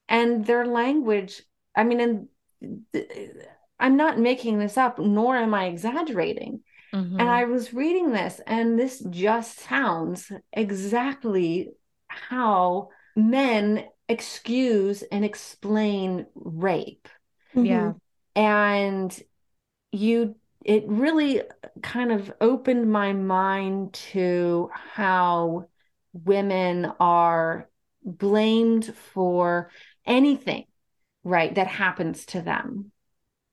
[0.08, 1.42] and their language
[1.74, 2.28] i mean and
[3.80, 6.60] i'm not making this up nor am i exaggerating
[6.92, 7.18] mm-hmm.
[7.18, 11.70] and i was reading this and this just sounds exactly
[12.06, 17.08] how men excuse and explain rape
[17.54, 17.66] mm-hmm.
[17.66, 17.92] yeah
[18.36, 19.22] and
[19.92, 21.42] you it really
[21.82, 25.68] kind of opened my mind to how
[26.14, 27.68] women are
[28.02, 29.70] blamed for
[30.06, 30.64] anything,
[31.22, 32.92] right, that happens to them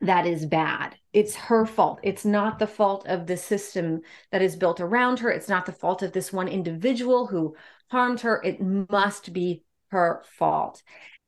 [0.01, 0.95] that is bad.
[1.13, 1.99] It's her fault.
[2.01, 5.29] It's not the fault of the system that is built around her.
[5.29, 7.55] It's not the fault of this one individual who
[7.91, 8.41] harmed her.
[8.43, 9.61] It must be
[9.91, 10.81] her fault.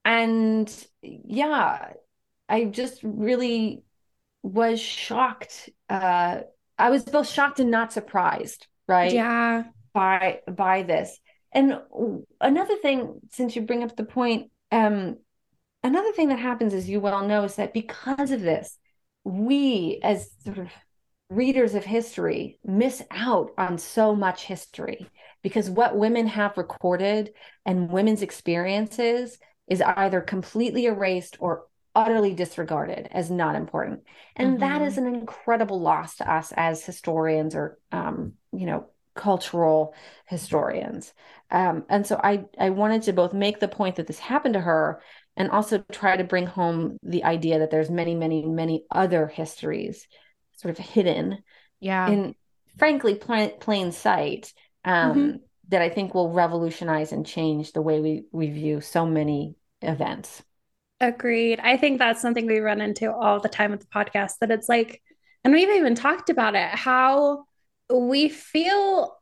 [0.06, 1.94] And yeah,
[2.50, 3.84] I just really
[4.42, 5.70] was shocked.
[5.90, 6.42] Uh,
[6.78, 9.14] I was both shocked and not surprised, right?
[9.14, 9.64] Yeah.
[9.94, 11.20] By by this.
[11.52, 11.80] And
[12.42, 15.18] another thing, since you bring up the point, um,
[15.84, 18.78] another thing that happens, as you well know, is that because of this,
[19.24, 20.70] we as sort of
[21.36, 25.08] readers of history miss out on so much history
[25.42, 27.34] because what women have recorded
[27.66, 31.66] and women's experiences is either completely erased or
[31.96, 34.02] utterly disregarded as not important
[34.36, 34.60] and mm-hmm.
[34.62, 39.94] that is an incredible loss to us as historians or um, you know cultural
[40.26, 41.14] historians.
[41.52, 44.62] Um, and so I, I wanted to both make the point that this happened to
[44.62, 45.02] her
[45.36, 50.08] and also try to bring home the idea that there's many, many, many other histories
[50.64, 51.44] sort of hidden
[51.80, 52.10] yeah.
[52.10, 52.36] in
[52.78, 54.52] frankly plain, plain sight
[54.84, 55.38] um, mm-hmm.
[55.68, 60.42] that I think will revolutionize and change the way we, we view so many events.
[61.00, 61.60] Agreed.
[61.60, 64.70] I think that's something we run into all the time with the podcast that it's
[64.70, 65.04] like,
[65.44, 67.44] and we've even talked about it, how
[67.94, 69.18] we feel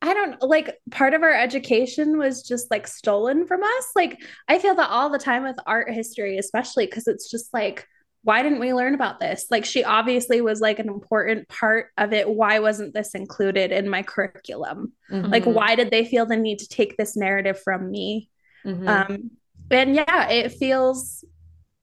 [0.00, 3.90] I don't like part of our education was just like stolen from us.
[3.96, 7.84] Like I feel that all the time with art history, especially because it's just like,
[8.22, 9.46] why didn't we learn about this?
[9.50, 12.28] Like she obviously was like an important part of it.
[12.28, 14.92] Why wasn't this included in my curriculum?
[15.10, 15.30] Mm-hmm.
[15.30, 18.30] Like why did they feel the need to take this narrative from me?
[18.66, 18.88] Mm-hmm.
[18.88, 19.30] Um,
[19.70, 21.24] and yeah, it feels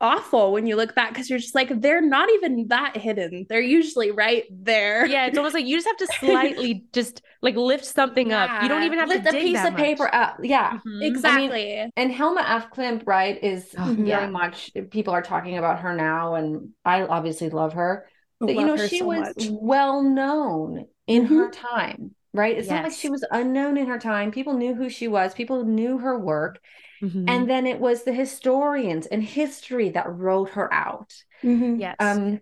[0.02, 3.62] awful when you look back because you're just like they're not even that hidden they're
[3.62, 7.86] usually right there yeah it's almost like you just have to slightly just like lift
[7.86, 8.44] something yeah.
[8.44, 9.82] up you don't even have lift to lift a piece of much.
[9.82, 11.02] paper up yeah mm-hmm.
[11.02, 14.28] exactly I mean, and Hilma af Klint right is oh, very yeah.
[14.28, 18.06] much people are talking about her now and I obviously love her
[18.42, 19.48] but you know she so was much.
[19.50, 21.36] well known in mm-hmm.
[21.38, 22.58] her time right?
[22.58, 22.76] It's yes.
[22.76, 24.32] not like she was unknown in her time.
[24.32, 26.60] People knew who she was, people knew her work.
[27.02, 27.28] Mm-hmm.
[27.28, 31.14] And then it was the historians and history that wrote her out.
[31.44, 31.76] Mm-hmm.
[31.80, 31.96] Yes.
[32.00, 32.42] Um,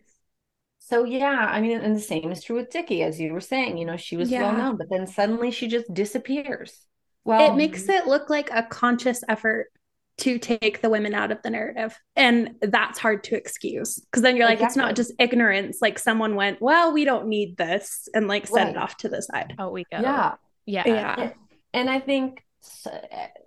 [0.80, 3.78] so yeah, I mean, and the same is true with Dickey, as you were saying.
[3.78, 4.44] You know, she was yeah.
[4.44, 6.78] well known, but then suddenly she just disappears.
[7.24, 9.72] Well, it makes it look like a conscious effort
[10.20, 11.98] to take the women out of the narrative.
[12.16, 14.68] And that's hard to excuse because then you're like, exactly.
[14.68, 15.80] it's not just ignorance.
[15.82, 18.70] Like someone went, well, we don't need this and like set right.
[18.70, 19.56] it off to the side.
[19.58, 20.00] Oh, we go.
[20.00, 20.36] Yeah.
[20.66, 20.84] Yeah.
[20.86, 21.32] Yeah.
[21.74, 22.44] And I think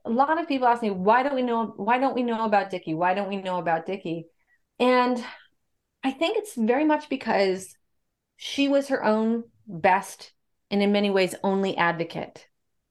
[0.05, 2.71] a lot of people ask me, why don't we know, why don't we know about
[2.71, 2.95] Dickey?
[2.95, 4.27] Why don't we know about Dickey?
[4.79, 5.23] And
[6.03, 7.75] I think it's very much because
[8.37, 10.33] she was her own best
[10.71, 12.47] and in many ways only advocate.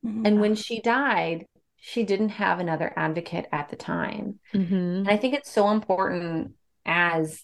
[0.05, 0.25] Mm-hmm.
[0.25, 1.45] And when she died,
[1.87, 4.39] she didn't have another advocate at the time.
[4.55, 4.73] Mm-hmm.
[4.73, 7.43] And I think it's so important as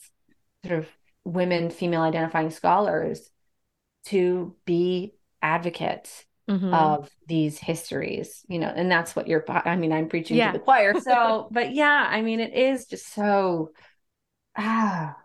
[0.65, 0.87] sort of
[1.23, 3.29] women, female identifying scholars
[4.05, 5.13] to be
[5.43, 6.73] advocates mm-hmm.
[6.73, 10.53] of these histories, you know, and that's what you're, I mean, I'm preaching yeah.
[10.53, 10.99] to the choir.
[10.99, 13.73] So, but yeah, I mean, it is just so,
[14.57, 15.17] ah.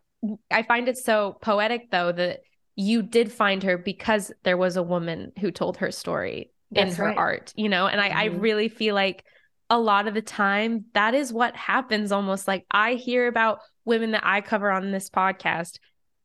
[0.50, 2.40] I find it so poetic though that
[2.74, 6.96] you did find her because there was a woman who told her story that's in
[6.96, 7.16] her right.
[7.16, 7.86] art, you know?
[7.86, 8.18] And I, mm-hmm.
[8.18, 9.24] I really feel like
[9.70, 14.12] a lot of the time that is what happens almost like I hear about women
[14.12, 15.78] that I cover on this podcast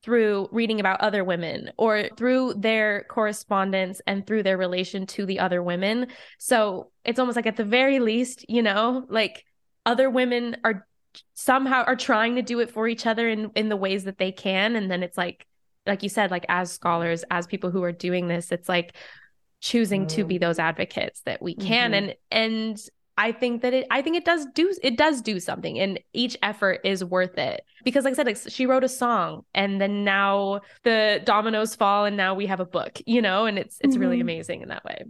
[0.03, 5.39] through reading about other women or through their correspondence and through their relation to the
[5.39, 6.07] other women.
[6.39, 9.45] So it's almost like at the very least, you know, like
[9.85, 10.87] other women are
[11.33, 14.31] somehow are trying to do it for each other in in the ways that they
[14.31, 15.45] can and then it's like
[15.85, 18.95] like you said like as scholars as people who are doing this it's like
[19.61, 22.09] choosing to be those advocates that we can mm-hmm.
[22.09, 25.77] and and I think that it I think it does do it does do something
[25.79, 29.43] and each effort is worth it because like I said like, she wrote a song
[29.53, 33.59] and then now the dominoes fall and now we have a book you know and
[33.59, 34.01] it's it's mm-hmm.
[34.01, 35.03] really amazing in that way.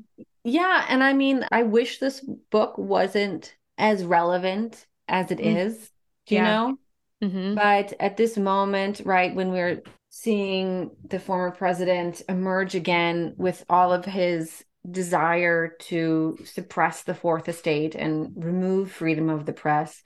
[0.43, 5.57] Yeah and I mean I wish this book wasn't as relevant as it mm-hmm.
[5.57, 5.91] is
[6.27, 6.43] you yeah.
[6.43, 6.77] know
[7.23, 7.55] mm-hmm.
[7.55, 9.81] but at this moment right when we're
[10.12, 17.47] seeing the former president emerge again with all of his desire to suppress the fourth
[17.47, 20.03] estate and remove freedom of the press.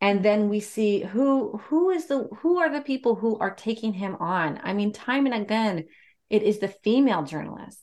[0.00, 3.92] And then we see who who is the who are the people who are taking
[3.92, 4.60] him on?
[4.62, 5.84] I mean time and again
[6.28, 7.82] it is the female journalists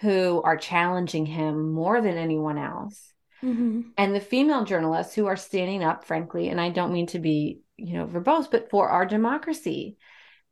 [0.00, 3.10] who are challenging him more than anyone else.
[3.42, 3.80] Mm-hmm.
[3.98, 7.60] and the female journalists who are standing up frankly and i don't mean to be
[7.76, 9.98] you know verbose but for our democracy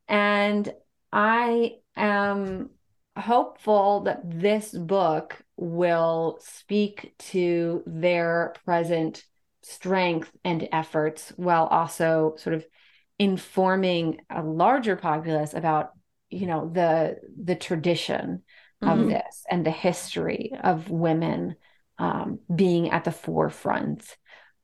[0.08, 0.72] and
[1.12, 2.70] I am
[3.16, 9.24] hopeful that this book will speak to their present
[9.62, 12.66] strength and efforts while also sort of
[13.18, 15.90] informing a larger populace about
[16.30, 18.42] you know the the tradition
[18.80, 19.10] of mm-hmm.
[19.10, 21.54] this and the history of women
[21.98, 24.16] um, being at the forefront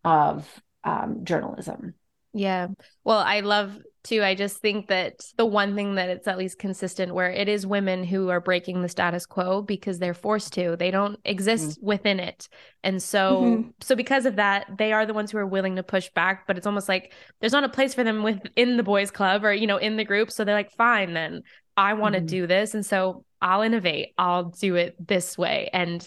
[0.02, 0.48] of
[0.82, 1.94] um, journalism
[2.32, 2.68] yeah.
[3.04, 4.22] Well, I love too.
[4.22, 7.66] I just think that the one thing that it's at least consistent where it is
[7.66, 10.76] women who are breaking the status quo because they're forced to.
[10.76, 11.86] They don't exist mm-hmm.
[11.86, 12.48] within it.
[12.84, 13.70] And so mm-hmm.
[13.80, 16.56] so because of that, they are the ones who are willing to push back, but
[16.56, 19.66] it's almost like there's not a place for them within the boys club or you
[19.66, 21.42] know in the group, so they're like fine then.
[21.76, 22.26] I want to mm-hmm.
[22.26, 24.14] do this and so I'll innovate.
[24.18, 26.06] I'll do it this way and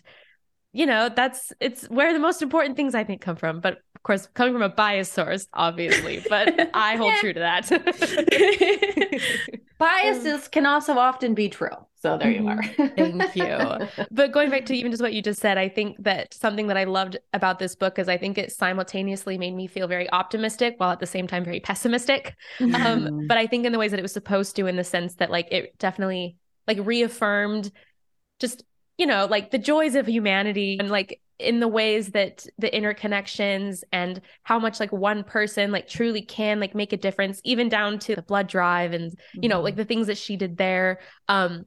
[0.73, 4.03] you know that's it's where the most important things i think come from but of
[4.03, 7.69] course coming from a biased source obviously but i hold true to that.
[9.77, 11.69] Biases can also often be true.
[12.01, 12.61] So there you are.
[12.61, 13.19] Mm-hmm.
[13.19, 14.05] thank you.
[14.11, 16.77] But going back to even just what you just said i think that something that
[16.77, 20.75] i loved about this book is i think it simultaneously made me feel very optimistic
[20.77, 22.33] while at the same time very pessimistic.
[22.59, 23.27] Um, mm-hmm.
[23.27, 25.29] but i think in the ways that it was supposed to in the sense that
[25.29, 26.37] like it definitely
[26.67, 27.71] like reaffirmed
[28.39, 28.63] just
[29.01, 33.83] you know, like the joys of humanity and like in the ways that the interconnections
[33.91, 37.99] and how much like one person like truly can like make a difference even down
[37.99, 39.79] to the blood drive and you know like mm-hmm.
[39.79, 41.65] the things that she did there um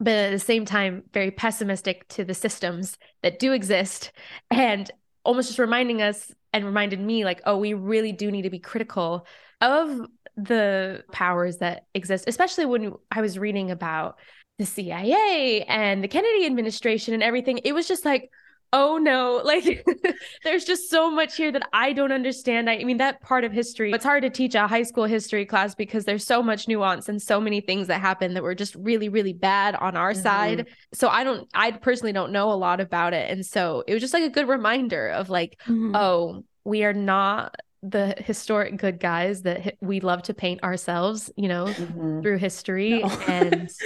[0.00, 4.12] but at the same time very pessimistic to the systems that do exist
[4.50, 4.90] and
[5.24, 8.58] almost just reminding us and reminded me like oh we really do need to be
[8.58, 9.26] critical
[9.60, 10.00] of
[10.36, 14.18] the powers that exist especially when i was reading about
[14.58, 17.58] the CIA and the Kennedy administration and everything.
[17.64, 18.30] It was just like,
[18.72, 19.86] oh no, like
[20.44, 22.70] there's just so much here that I don't understand.
[22.70, 25.44] I, I, mean, that part of history, it's hard to teach a high school history
[25.44, 28.74] class because there's so much nuance and so many things that happen that were just
[28.76, 30.22] really, really bad on our mm-hmm.
[30.22, 30.68] side.
[30.92, 33.30] So I don't, I personally don't know a lot about it.
[33.30, 35.94] And so it was just like a good reminder of like, mm-hmm.
[35.94, 41.48] oh, we are not the historic good guys that we love to paint ourselves, you
[41.48, 42.22] know, mm-hmm.
[42.22, 43.00] through history.
[43.00, 43.08] No.
[43.26, 43.70] and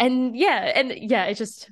[0.00, 1.70] and yeah and yeah it just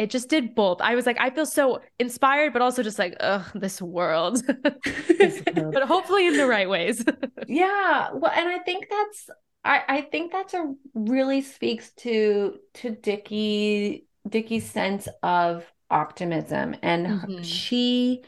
[0.00, 0.80] it just did both.
[0.80, 4.42] I was like, I feel so inspired, but also just like, ugh, this world.
[4.62, 7.04] but hopefully in the right ways.
[7.46, 8.08] yeah.
[8.14, 9.28] Well, and I think that's
[9.62, 16.76] I, I think that's a really speaks to to Dickey Dickey's sense of optimism.
[16.82, 17.42] And mm-hmm.
[17.42, 18.22] she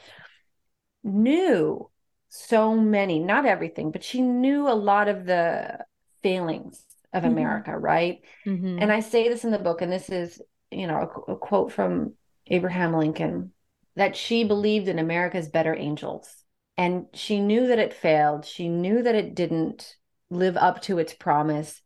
[1.02, 1.88] knew
[2.28, 5.78] so many, not everything, but she knew a lot of the
[6.22, 7.32] failings of mm-hmm.
[7.32, 8.20] America, right?
[8.44, 8.78] Mm-hmm.
[8.78, 10.38] And I say this in the book, and this is
[10.72, 12.14] you know, a, a quote from
[12.46, 13.52] Abraham Lincoln
[13.96, 16.34] that she believed in America's better angels.
[16.76, 18.44] And she knew that it failed.
[18.44, 19.96] She knew that it didn't
[20.30, 21.82] live up to its promise,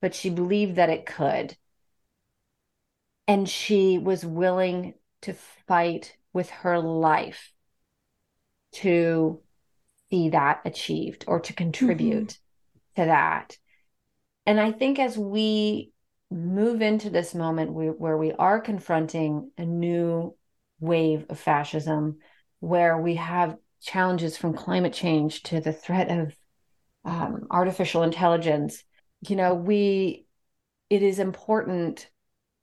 [0.00, 1.56] but she believed that it could.
[3.26, 5.34] And she was willing to
[5.66, 7.52] fight with her life
[8.70, 9.40] to
[10.10, 13.02] see that achieved or to contribute mm-hmm.
[13.02, 13.58] to that.
[14.46, 15.92] And I think as we
[16.30, 20.36] move into this moment where we are confronting a new
[20.80, 22.18] wave of fascism,
[22.60, 26.36] where we have challenges from climate change to the threat of
[27.04, 28.84] um, artificial intelligence,
[29.26, 30.26] you know, we,
[30.90, 32.08] it is important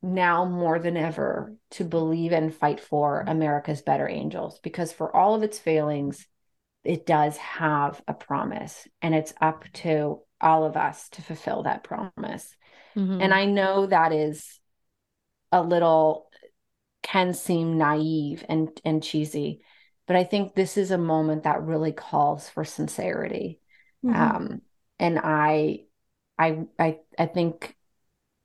[0.01, 5.34] now more than ever to believe and fight for America's better angels because for all
[5.34, 6.28] of its failings,
[6.84, 11.84] it does have a promise and it's up to all of us to fulfill that
[11.84, 12.55] promise.
[12.96, 13.22] Mm-hmm.
[13.22, 14.60] And I know that is
[15.52, 16.28] a little
[17.04, 19.62] can seem naive and and cheesy,
[20.08, 23.60] but I think this is a moment that really calls for sincerity.
[24.04, 24.36] Mm-hmm.
[24.36, 24.62] Um,
[25.00, 25.86] and I,
[26.38, 27.76] I, I, I think,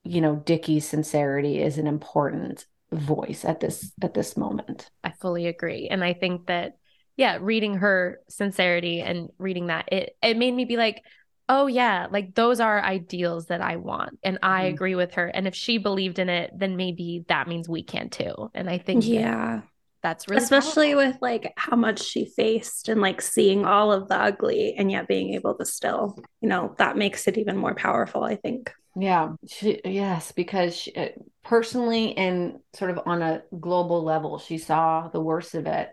[0.05, 4.91] you know, Dickey's sincerity is an important voice at this at this moment.
[5.05, 6.77] I fully agree, and I think that
[7.17, 11.03] yeah, reading her sincerity and reading that it it made me be like,
[11.51, 14.75] oh yeah like those are ideals that i want and i mm-hmm.
[14.75, 18.09] agree with her and if she believed in it then maybe that means we can
[18.09, 19.61] too and i think yeah
[20.03, 21.13] that's really especially powerful.
[21.13, 25.09] with like how much she faced and like seeing all of the ugly and yet
[25.09, 29.33] being able to still you know that makes it even more powerful i think yeah
[29.49, 31.09] she, yes because she, uh,
[31.43, 35.91] personally and sort of on a global level she saw the worst of it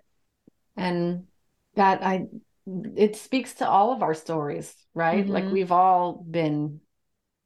[0.78, 1.26] and
[1.76, 2.26] that i
[2.96, 5.24] it speaks to all of our stories, right?
[5.24, 5.34] Mm-hmm.
[5.34, 6.82] Like we've all been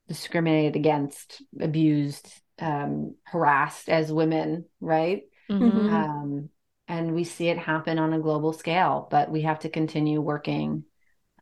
[0.08, 5.24] discriminated against, abused, um, harassed as women, right?
[5.50, 5.94] Mm-hmm.
[5.94, 6.50] Um,
[6.88, 10.84] and we see it happen on a global scale, but we have to continue working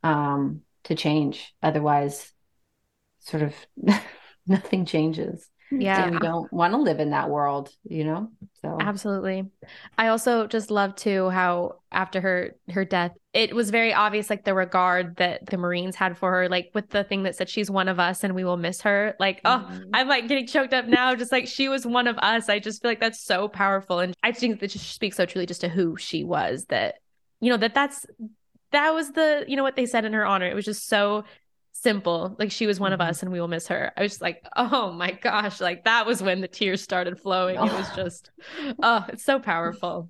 [0.03, 1.53] um, to change.
[1.63, 2.31] Otherwise,
[3.19, 3.55] sort of
[4.47, 6.03] nothing changes yeah.
[6.03, 8.29] and we don't want to live in that world you know
[8.61, 8.77] so.
[8.79, 9.45] Absolutely.
[9.97, 14.43] I also just love too how after her her death it was very obvious like
[14.43, 17.71] the regard that the marines had for her like with the thing that said she's
[17.71, 19.15] one of us and we will miss her.
[19.17, 19.89] Like oh mm-hmm.
[19.93, 22.49] i'm like getting choked up now just like she was one of us.
[22.49, 25.45] I just feel like that's so powerful and i think that just speaks so truly
[25.45, 26.95] just to who she was that
[27.39, 28.05] you know that that's
[28.71, 30.47] that was the you know what they said in her honor.
[30.47, 31.23] It was just so
[31.71, 32.35] simple.
[32.37, 33.01] Like she was one mm-hmm.
[33.01, 33.91] of us and we will miss her.
[33.95, 37.55] I was like, oh my gosh, like that was when the tears started flowing.
[37.55, 38.31] It was just,
[38.81, 40.09] oh, it's so powerful.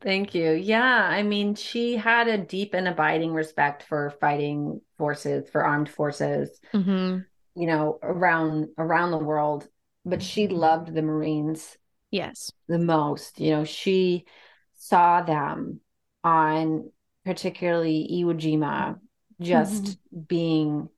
[0.00, 0.52] Thank you.
[0.52, 1.08] Yeah.
[1.08, 6.60] I mean, she had a deep and abiding respect for fighting forces, for armed forces,
[6.72, 7.18] mm-hmm.
[7.60, 9.68] you know, around around the world.
[10.04, 11.76] But she loved the Marines.
[12.10, 12.52] Yes.
[12.68, 13.40] The most.
[13.40, 14.26] You know, she
[14.74, 15.80] saw them
[16.24, 16.90] on
[17.24, 18.98] particularly Iwo Jima
[19.42, 20.20] just mm-hmm.
[20.28, 20.88] being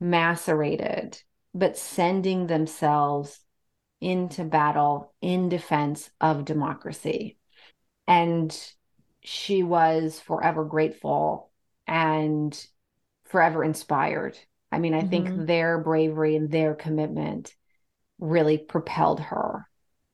[0.00, 1.20] macerated,
[1.54, 3.40] but sending themselves
[4.00, 7.38] into battle in defense of democracy.
[8.06, 8.56] And
[9.22, 11.50] she was forever grateful
[11.86, 12.66] and
[13.24, 14.38] forever inspired.
[14.70, 15.08] I mean, I mm-hmm.
[15.08, 17.54] think their bravery and their commitment
[18.18, 19.68] really propelled her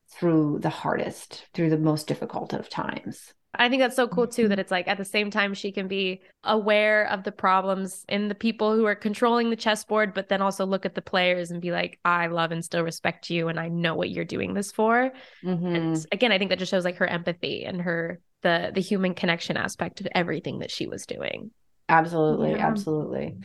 [0.08, 3.32] through the hardest, through the most difficult of times.
[3.54, 5.88] I think that's so cool too that it's like at the same time she can
[5.88, 10.40] be aware of the problems in the people who are controlling the chessboard, but then
[10.40, 13.58] also look at the players and be like, I love and still respect you and
[13.58, 15.12] I know what you're doing this for.
[15.44, 15.66] Mm-hmm.
[15.66, 19.14] And again, I think that just shows like her empathy and her the the human
[19.14, 21.50] connection aspect of everything that she was doing.
[21.88, 22.66] Absolutely, yeah.
[22.66, 23.36] absolutely.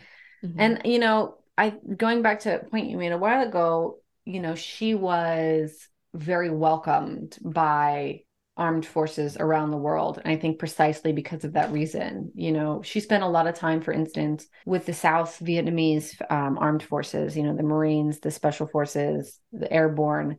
[0.44, 0.60] Mm-hmm.
[0.60, 4.40] And you know, I going back to a point you made a while ago, you
[4.40, 8.22] know, she was very welcomed by
[8.58, 10.20] armed forces around the world.
[10.24, 13.56] And I think precisely because of that reason, you know, she spent a lot of
[13.56, 18.32] time, for instance, with the South Vietnamese um, armed forces, you know, the Marines, the
[18.32, 20.38] Special Forces, the Airborne.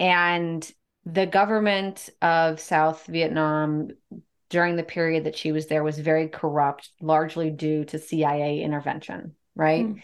[0.00, 0.68] And
[1.04, 3.90] the government of South Vietnam
[4.48, 9.36] during the period that she was there was very corrupt, largely due to CIA intervention,
[9.54, 9.86] right?
[9.86, 10.02] Mm.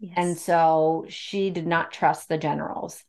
[0.00, 0.14] Yes.
[0.16, 3.02] And so she did not trust the generals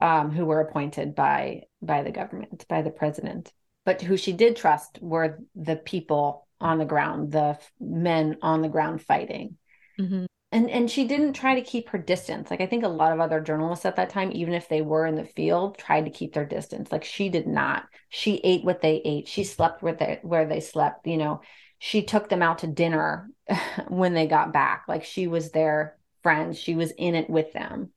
[0.00, 3.52] um, who were appointed by by the government, by the president.
[3.84, 8.68] But who she did trust were the people on the ground, the men on the
[8.68, 9.56] ground fighting.
[9.98, 10.26] Mm-hmm.
[10.52, 12.50] And and she didn't try to keep her distance.
[12.50, 15.06] Like I think a lot of other journalists at that time, even if they were
[15.06, 16.92] in the field, tried to keep their distance.
[16.92, 17.84] Like she did not.
[18.08, 19.28] She ate what they ate.
[19.28, 21.06] She slept where they where they slept.
[21.06, 21.40] You know,
[21.78, 23.28] she took them out to dinner
[23.88, 24.84] when they got back.
[24.88, 26.56] Like she was their friend.
[26.56, 27.90] She was in it with them.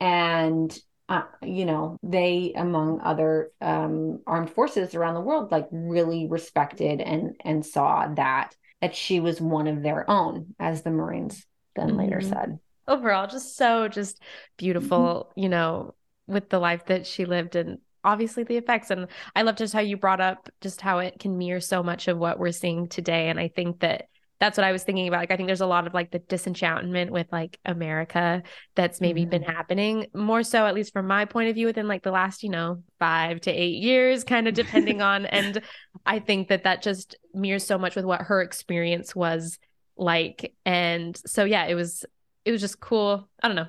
[0.00, 0.78] And
[1.08, 7.00] uh, you know, they, among other um, armed forces around the world, like really respected
[7.00, 11.44] and and saw that that she was one of their own, as the Marines
[11.76, 11.98] then mm-hmm.
[11.98, 12.58] later said.
[12.86, 14.22] Overall, just so just
[14.56, 15.40] beautiful, mm-hmm.
[15.40, 15.94] you know,
[16.26, 18.90] with the life that she lived and obviously the effects.
[18.90, 22.08] And I love just how you brought up just how it can mirror so much
[22.08, 23.28] of what we're seeing today.
[23.28, 24.08] And I think that
[24.40, 25.18] that's what I was thinking about.
[25.18, 28.42] Like, I think there's a lot of like the disenchantment with like America
[28.76, 29.30] that's maybe mm-hmm.
[29.30, 32.42] been happening more so, at least from my point of view, within like the last,
[32.42, 35.26] you know, five to eight years, kind of depending on.
[35.26, 35.60] And
[36.06, 39.58] I think that that just mirrors so much with what her experience was
[39.96, 40.54] like.
[40.64, 42.04] And so, yeah, it was,
[42.44, 43.28] it was just cool.
[43.42, 43.66] I don't know,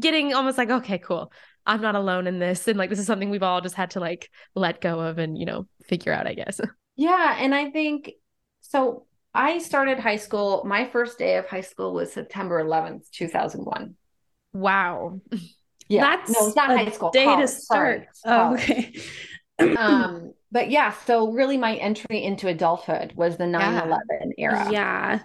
[0.00, 1.32] getting almost like, okay, cool.
[1.64, 2.66] I'm not alone in this.
[2.66, 5.38] And like, this is something we've all just had to like let go of and,
[5.38, 6.60] you know, figure out, I guess.
[6.96, 7.36] Yeah.
[7.38, 8.12] And I think
[8.62, 9.06] so
[9.38, 10.64] I started high school.
[10.66, 13.94] My first day of high school was September 11th, 2001.
[14.52, 15.20] Wow.
[15.88, 16.00] Yeah.
[16.00, 17.10] That's no, it's not high school.
[17.12, 17.46] Day college.
[17.46, 18.08] to start.
[18.24, 18.94] Oh, okay.
[19.78, 23.84] um, but yeah, so really my entry into adulthood was the 9 yeah.
[23.84, 24.68] 11 era.
[24.72, 25.20] Yeah.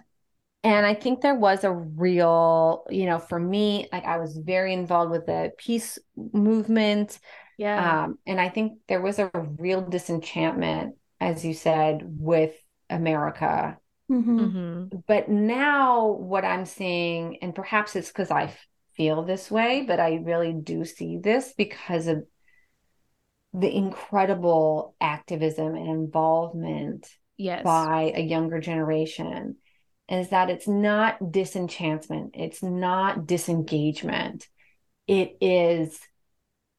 [0.64, 4.74] And I think there was a real, you know, for me, like I was very
[4.74, 7.18] involved with the peace movement.
[7.57, 8.03] Yeah.
[8.03, 12.53] Um, and I think there was a real disenchantment, as you said, with
[12.91, 13.80] America
[14.12, 14.39] Mm-hmm.
[14.39, 14.97] Mm-hmm.
[15.08, 18.54] But now, what I'm seeing, and perhaps it's because I
[18.95, 22.24] feel this way, but I really do see this because of
[23.54, 27.64] the incredible activism and involvement yes.
[27.64, 29.58] by a younger generation
[30.10, 34.47] is that it's not disenchantment, it's not disengagement,
[35.08, 35.99] it is.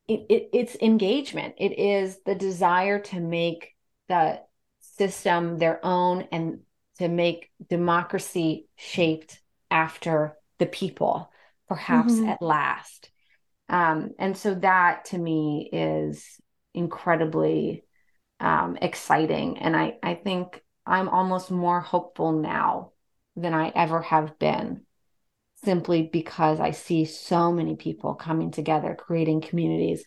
[0.07, 1.55] It, it, it's engagement.
[1.57, 3.75] It is the desire to make
[4.07, 4.41] the
[4.81, 6.61] system their own and
[6.99, 9.41] to make democracy shaped
[9.71, 11.31] after the people,
[11.69, 12.29] perhaps mm-hmm.
[12.29, 13.11] at last.
[13.69, 16.25] Um, and so that to me is
[16.75, 17.85] incredibly
[18.41, 19.59] um, exciting.
[19.59, 22.93] And I, I think I'm almost more hopeful now
[23.37, 24.83] than I ever have been,
[25.65, 30.05] simply because I see so many people coming together, creating communities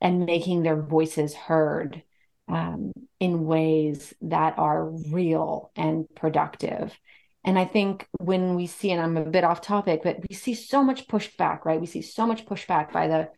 [0.00, 2.02] and making their voices heard
[2.48, 6.98] um, in ways that are real and productive.
[7.44, 10.54] And I think when we see, and I'm a bit off topic, but we see
[10.54, 11.80] so much pushback, right?
[11.80, 13.30] We see so much pushback by the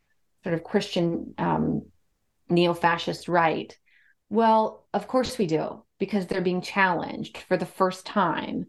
[0.43, 1.87] sort of Christian um,
[2.49, 3.77] neo fascist right.
[4.31, 8.67] Well, of course we do, because they're being challenged for the first time,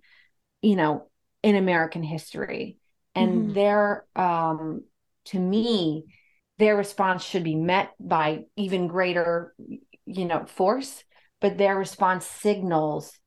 [0.61, 1.07] you know,
[1.43, 2.77] in American history.
[3.15, 3.53] And mm-hmm.
[3.53, 4.83] their, um,
[5.25, 6.05] to me,
[6.59, 9.55] their response should be met by even greater
[10.17, 11.03] you know force
[11.41, 13.19] but their response signals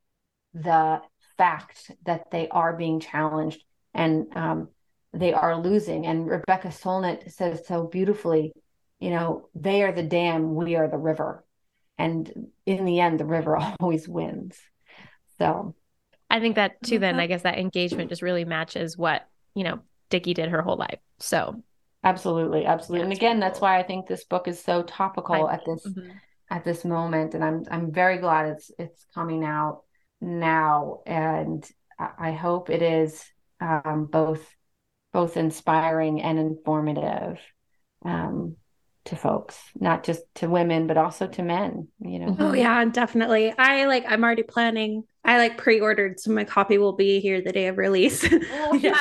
[0.55, 1.01] the
[1.37, 3.63] fact that they are being challenged
[3.93, 4.69] and um,
[5.13, 6.07] they are losing.
[6.07, 8.53] And rebecca solnit says so beautifully
[9.01, 11.45] you know they are the dam we are the river.
[11.99, 14.57] And in the end the river always wins.
[15.39, 15.75] So
[16.31, 19.81] i think that too then i guess that engagement just really matches what you know
[20.09, 21.01] dickey did her whole life.
[21.19, 21.63] So
[22.05, 23.01] absolutely absolutely.
[23.01, 25.85] Yeah, and again that's why i think this book is so topical I, at this
[25.85, 26.13] mm-hmm
[26.55, 29.83] at this moment, and I'm I'm very glad it's it's coming out
[30.21, 33.25] now, and I hope it is
[33.61, 34.41] um, both
[35.13, 37.41] both inspiring and informative.
[38.05, 38.57] Um,
[39.07, 41.89] to folks, not just to women, but also to men.
[42.01, 42.37] You know.
[42.39, 43.53] Oh yeah, definitely.
[43.57, 44.05] I like.
[44.09, 47.79] I'm already planning I like pre-ordered, so my copy will be here the day of
[47.79, 48.25] release.
[48.57, 49.01] Oh, yeah.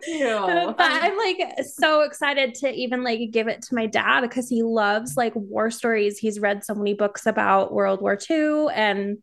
[0.06, 0.72] yeah.
[0.76, 1.38] But I'm like
[1.76, 5.70] so excited to even like give it to my dad because he loves like war
[5.70, 6.18] stories.
[6.18, 9.18] He's read so many books about World War II and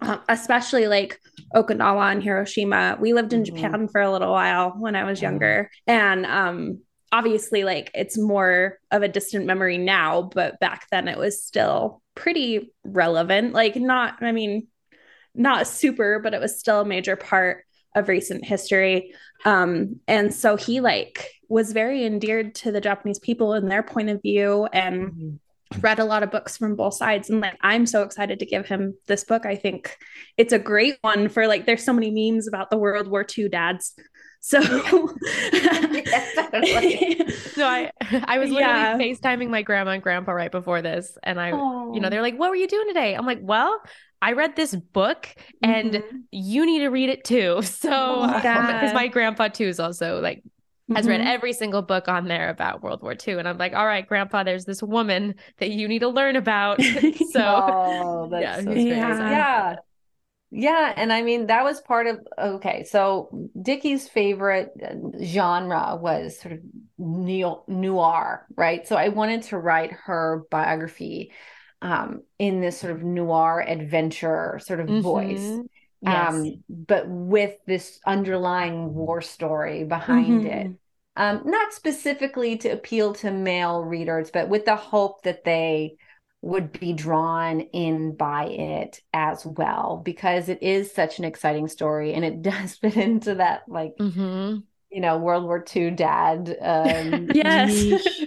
[0.00, 1.20] um, especially like
[1.54, 2.96] Okinawa and Hiroshima.
[3.00, 3.56] We lived in mm-hmm.
[3.56, 6.80] Japan for a little while when I was younger, and um,
[7.12, 12.02] obviously like it's more of a distant memory now, but back then it was still
[12.14, 13.52] pretty relevant.
[13.52, 14.66] Like, not, I mean,
[15.34, 19.14] not super, but it was still a major part of recent history.
[19.44, 24.10] Um, and so he like was very endeared to the Japanese people and their point
[24.10, 25.80] of view and mm-hmm.
[25.80, 27.30] read a lot of books from both sides.
[27.30, 29.46] And like I'm so excited to give him this book.
[29.46, 29.96] I think
[30.36, 33.48] it's a great one for like there's so many memes about the World War II
[33.48, 33.94] dads.
[34.48, 34.60] So
[35.52, 37.26] Yes, totally.
[37.56, 37.90] No, I
[38.24, 38.96] I was literally Yeah.
[38.98, 41.18] FaceTiming my grandma and grandpa right before this.
[41.22, 42.10] And I, you know, Oh.
[42.10, 43.14] they're like, What were you doing today?
[43.14, 43.80] I'm like, Well,
[44.22, 45.28] I read this book
[45.62, 46.22] and Mhm.
[46.30, 47.60] you need to read it too.
[47.62, 48.92] So Oh, because yeah.
[48.94, 50.42] my grandpa too is also like
[50.94, 51.26] has read Mhm.
[51.26, 53.38] every single book on there about World War II.
[53.38, 56.80] And I'm like, all right, grandpa, there's this woman that you need to learn about.
[57.32, 59.00] so oh, that's yeah, so he's great.
[59.00, 59.76] very Yeah.
[60.50, 60.92] Yeah.
[60.96, 62.84] And I mean, that was part of, okay.
[62.84, 66.60] So Dickey's favorite uh, genre was sort of
[66.98, 68.86] neo, noir, right?
[68.86, 71.32] So I wanted to write her biography
[71.82, 75.58] um, in this sort of noir adventure sort of voice.
[75.58, 75.68] Mhm.
[76.00, 76.52] Yes.
[76.54, 80.46] Um, but with this underlying war story behind Mhm.
[80.46, 80.72] it.
[81.18, 85.96] um, not specifically to appeal to male readers, but with the hope that they
[86.46, 92.14] would be drawn in by it as well, because it is such an exciting story
[92.14, 94.66] and it does fit into that, like, Mhm.
[94.90, 96.56] you know, World War II dad.
[96.62, 97.86] Um, Yes.
[97.86, 98.26] niche.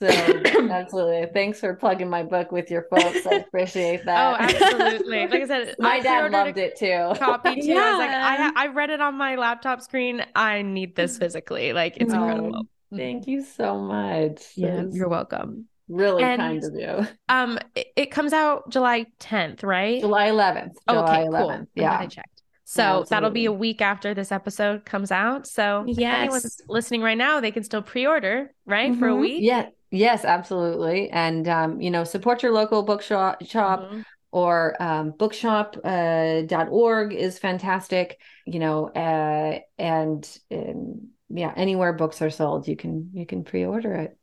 [0.00, 1.30] So, absolutely.
[1.34, 3.26] Thanks for plugging my book with your folks.
[3.26, 4.32] I appreciate that.
[4.32, 5.26] Oh, absolutely.
[5.26, 7.14] Like I said, my I dad loved it too.
[7.18, 7.76] Copy too.
[7.76, 10.24] I was like, I I read it on my laptop screen.
[10.34, 11.72] I need this physically.
[11.72, 12.66] Like it's Oh, incredible.
[12.96, 14.56] Thank you so much.
[14.56, 15.68] Yeah, That's you're welcome.
[15.90, 17.06] Really And- kind of you.
[17.28, 20.00] Um, it, it comes out July 10th, right?
[20.00, 20.76] July 11th.
[20.88, 21.32] okay, July cool.
[21.32, 21.58] 11th.
[21.60, 21.98] I'm Yeah.
[21.98, 22.42] I checked.
[22.64, 25.46] So that'll be a week after this episode comes out.
[25.48, 28.94] So if anyone's listening right now, they can still pre-order, right?
[28.96, 29.20] For a Mhm.
[29.20, 29.42] week.
[29.42, 29.66] Yeah.
[29.90, 31.10] Yes, absolutely.
[31.10, 34.04] And um, you know, support your local bookshop shop Mhm.
[34.30, 38.20] or um, bookshop.org uh, dot org is fantastic.
[38.46, 43.94] You know, uh, and um, yeah, anywhere books are sold, you can you can pre-order
[43.94, 44.16] it.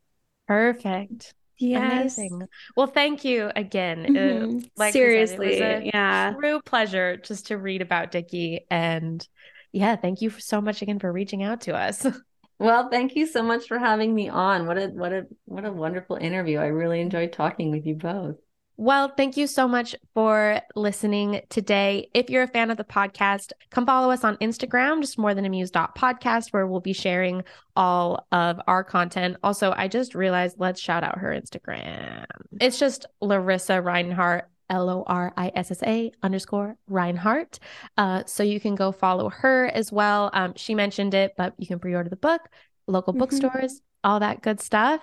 [0.47, 1.33] Perfect.
[1.59, 2.17] Yes.
[2.17, 2.47] Amazing.
[2.75, 4.05] Well, thank you again.
[4.05, 4.69] Uh, Mhm.
[4.77, 5.59] like we said, it was Seriously.
[5.59, 6.33] a yeah.
[6.39, 8.65] true pleasure just to read about Dickey.
[8.69, 9.27] And
[9.71, 12.05] yeah, thank you so much again for reaching out to us.
[12.59, 14.65] Well, thank you so much for having me on.
[14.65, 16.57] What a what a what a wonderful interview.
[16.57, 18.37] I really enjoyed talking with you both.
[18.79, 22.09] Well, thank you so much for listening today.
[22.13, 25.45] If you're a fan of the podcast, come follow us on Instagram, just more than
[25.45, 27.43] amused.podcast, where we'll be sharing
[27.75, 29.37] all of our content.
[29.41, 32.25] Also, I just realized let's shout out her Instagram.
[32.61, 34.43] It's just Lorissa Rinehart.
[34.69, 37.57] L O R I S S A underscore Rinehart.
[37.97, 40.29] Uh, so you can go follow her as well.
[40.33, 42.41] Um, she mentioned it, but you can pre order the book,
[42.85, 43.19] local Mhm.
[43.19, 45.01] bookstores, all that good stuff.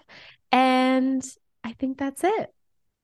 [0.52, 1.24] And
[1.64, 2.53] I think that's it.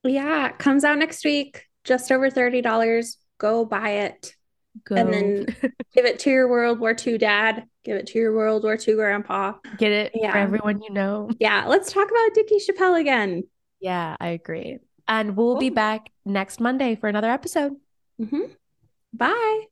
[0.03, 0.49] Yeah.
[0.49, 1.65] it Comes out next week.
[1.83, 3.15] Just over $30.
[3.37, 4.35] Go buy it.
[4.85, 5.45] Go And then
[5.95, 7.65] give it to your World War II dad.
[7.83, 9.53] Give it to your World War II grandpa.
[9.77, 10.31] get it Yeah.
[10.31, 11.29] for everyone you know.
[11.39, 11.65] Yeah.
[11.67, 13.43] Let's talk about Dickey Chapelle again.
[13.79, 14.77] Yeah, I agree.
[15.07, 17.73] And we'll be back next Monday for another episode.
[18.21, 18.51] Mhm.
[19.13, 19.65] Bye.